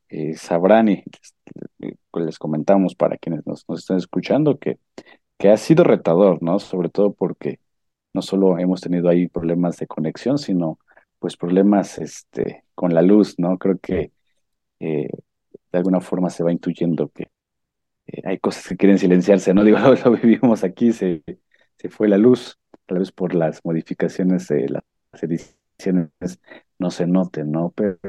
[0.10, 1.04] Eh, sabrán y
[2.10, 4.80] pues les comentamos para quienes nos, nos están escuchando que,
[5.38, 6.58] que ha sido retador, ¿no?
[6.58, 7.60] Sobre todo porque
[8.14, 10.80] no solo hemos tenido ahí problemas de conexión, sino
[11.20, 13.60] pues problemas este, con la luz, ¿no?
[13.60, 14.12] Creo que
[14.80, 15.10] de
[15.72, 17.28] alguna forma se va intuyendo que
[18.24, 19.64] hay cosas que quieren silenciarse, ¿no?
[19.66, 21.22] Digo, lo, vivimos aquí, se,
[21.78, 24.84] se fue la luz, tal vez por las modificaciones de las
[25.24, 26.10] ediciones
[26.80, 27.72] no se note, ¿no?
[27.76, 28.00] Pero,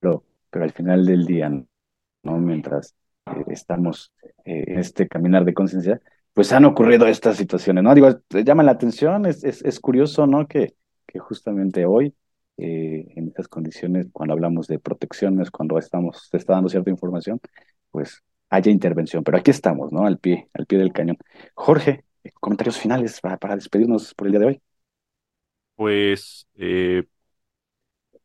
[0.00, 2.38] pero, al final del día, ¿no?
[2.38, 2.94] Mientras
[3.26, 4.12] eh, estamos
[4.44, 6.00] eh, en este caminar de conciencia,
[6.32, 7.94] pues han ocurrido estas situaciones, ¿no?
[7.94, 10.46] Digo, llama la atención, es, es, curioso, ¿no?
[10.46, 10.74] Que,
[11.06, 12.14] que justamente hoy,
[12.58, 17.40] eh, en estas condiciones, cuando hablamos de protecciones, cuando estamos, se está dando cierta información,
[17.90, 19.24] pues haya intervención.
[19.24, 20.06] Pero aquí estamos, ¿no?
[20.06, 21.18] Al pie, al pie del cañón.
[21.54, 22.04] Jorge,
[22.40, 24.62] comentarios finales para, despedirnos por el día de hoy.
[25.74, 27.04] Pues eh,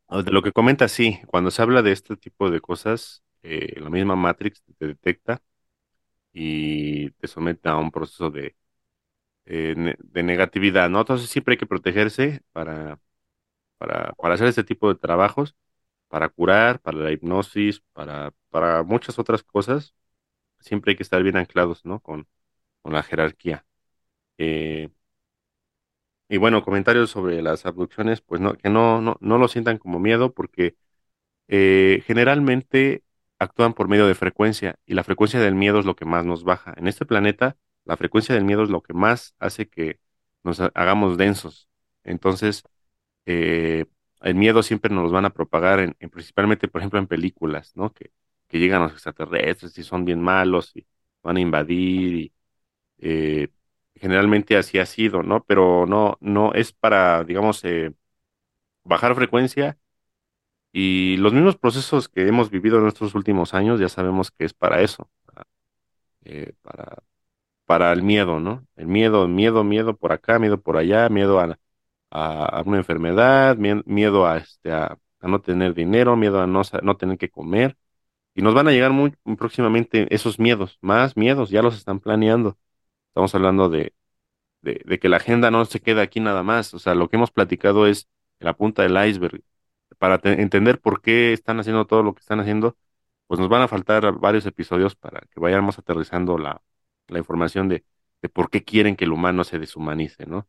[0.08, 3.90] de lo que comenta, sí, cuando se habla de este tipo de cosas, eh, la
[3.90, 5.42] misma Matrix te detecta
[6.32, 8.56] y te somete a un proceso de,
[9.46, 11.00] eh, de negatividad, ¿no?
[11.00, 13.00] Entonces siempre hay que protegerse para,
[13.78, 15.56] para, para hacer este tipo de trabajos,
[16.08, 19.94] para curar, para la hipnosis, para, para muchas otras cosas.
[20.62, 22.00] Siempre hay que estar bien anclados, ¿no?
[22.00, 22.28] Con,
[22.82, 23.66] con la jerarquía.
[24.38, 24.90] Eh,
[26.28, 29.98] y bueno, comentarios sobre las abducciones, pues no, que no, no, no lo sientan como
[29.98, 30.76] miedo porque
[31.48, 33.04] eh, generalmente
[33.38, 36.44] actúan por medio de frecuencia y la frecuencia del miedo es lo que más nos
[36.44, 36.74] baja.
[36.76, 40.00] En este planeta La frecuencia del miedo es lo que más hace que
[40.44, 41.68] nos hagamos densos.
[42.04, 42.64] Entonces,
[43.26, 43.86] eh,
[44.22, 47.92] el miedo siempre nos van a propagar, en, principalmente, por ejemplo, en películas, ¿no?
[47.92, 48.12] Que,
[48.52, 50.86] que llegan los extraterrestres y son bien malos y
[51.22, 52.34] van a invadir y
[52.98, 53.48] eh,
[53.96, 55.44] generalmente así ha sido, ¿no?
[55.44, 57.94] Pero no, no es para, digamos, eh,
[58.84, 59.78] bajar frecuencia
[60.72, 64.54] y los mismos procesos que hemos vivido en estos últimos años ya sabemos que es
[64.54, 65.10] para eso,
[66.24, 67.02] eh, para,
[67.66, 68.66] para el miedo, ¿no?
[68.76, 71.58] El miedo, miedo, miedo por acá, miedo por allá, miedo a,
[72.10, 77.18] a, una enfermedad, miedo a, este, a, no tener dinero, miedo a no, no tener
[77.18, 77.76] que comer.
[78.34, 82.58] Y nos van a llegar muy próximamente esos miedos, más miedos, ya los están planeando.
[83.08, 83.94] Estamos hablando de,
[84.62, 86.74] de, que la agenda no se queda aquí nada más.
[86.74, 88.08] O sea, lo que hemos platicado es
[88.40, 89.42] la punta del iceberg.
[89.98, 92.76] Para entender por qué están haciendo todo lo que están haciendo,
[93.26, 96.62] pues nos van a faltar varios episodios para que vayamos aterrizando la,
[97.08, 97.84] la información de,
[98.22, 100.48] de, por qué quieren que el humano se deshumanice, ¿no?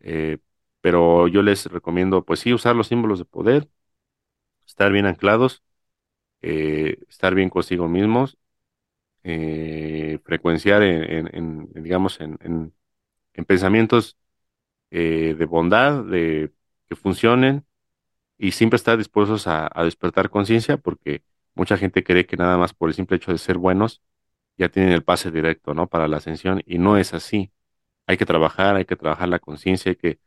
[0.00, 0.38] Eh,
[0.80, 3.68] pero yo les recomiendo, pues sí, usar los símbolos de poder,
[4.66, 5.62] estar bien anclados,
[6.42, 8.38] eh, estar bien consigo mismos,
[9.24, 12.74] eh, frecuenciar en, digamos, en, en,
[13.46, 14.18] pensamientos
[14.90, 16.52] eh, de bondad, de
[16.88, 17.66] que funcionen
[18.38, 21.22] y siempre estar dispuestos a, a despertar conciencia porque
[21.54, 24.02] mucha gente cree que nada más por el simple hecho de ser buenos
[24.58, 25.88] ya tienen el pase directo, ¿no?
[25.88, 27.52] Para la ascensión y no es así.
[28.06, 30.20] Hay que trabajar, hay que trabajar la conciencia, hay que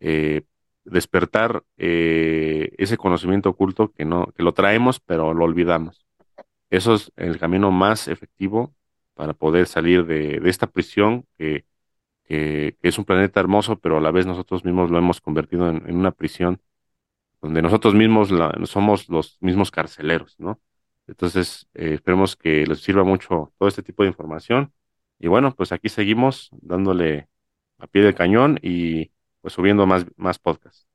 [0.00, 0.42] eh,
[0.90, 6.06] despertar eh, ese conocimiento oculto que no, que lo traemos, pero lo olvidamos.
[6.70, 8.74] Eso es el camino más efectivo
[9.14, 11.64] para poder salir de, esta prisión que,
[12.24, 15.96] que, es un planeta hermoso, pero a la vez nosotros mismos lo hemos convertido en,
[15.96, 16.60] una prisión
[17.42, 18.30] donde nosotros mismos
[18.64, 20.60] somos los mismos carceleros, ¿no?
[21.06, 24.72] Entonces, eh, esperemos que les sirva mucho todo este tipo de información.
[25.18, 27.28] Y bueno, pues aquí seguimos dándole
[27.78, 29.12] a pie del cañón y
[29.48, 30.86] pues subiendo más, más podcasts.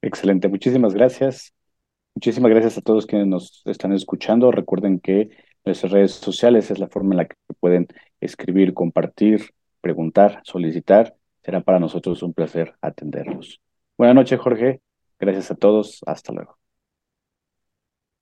[0.00, 1.52] Excelente, muchísimas gracias.
[2.14, 4.50] Muchísimas gracias a todos quienes nos están escuchando.
[4.50, 5.28] Recuerden que
[5.62, 7.86] nuestras redes sociales es la forma en la que pueden
[8.18, 9.50] escribir, compartir,
[9.82, 11.16] preguntar, solicitar.
[11.42, 13.60] Será para nosotros un placer atenderlos.
[13.98, 14.80] Buenas noches, Jorge.
[15.20, 16.00] Gracias a todos.
[16.06, 16.58] Hasta luego.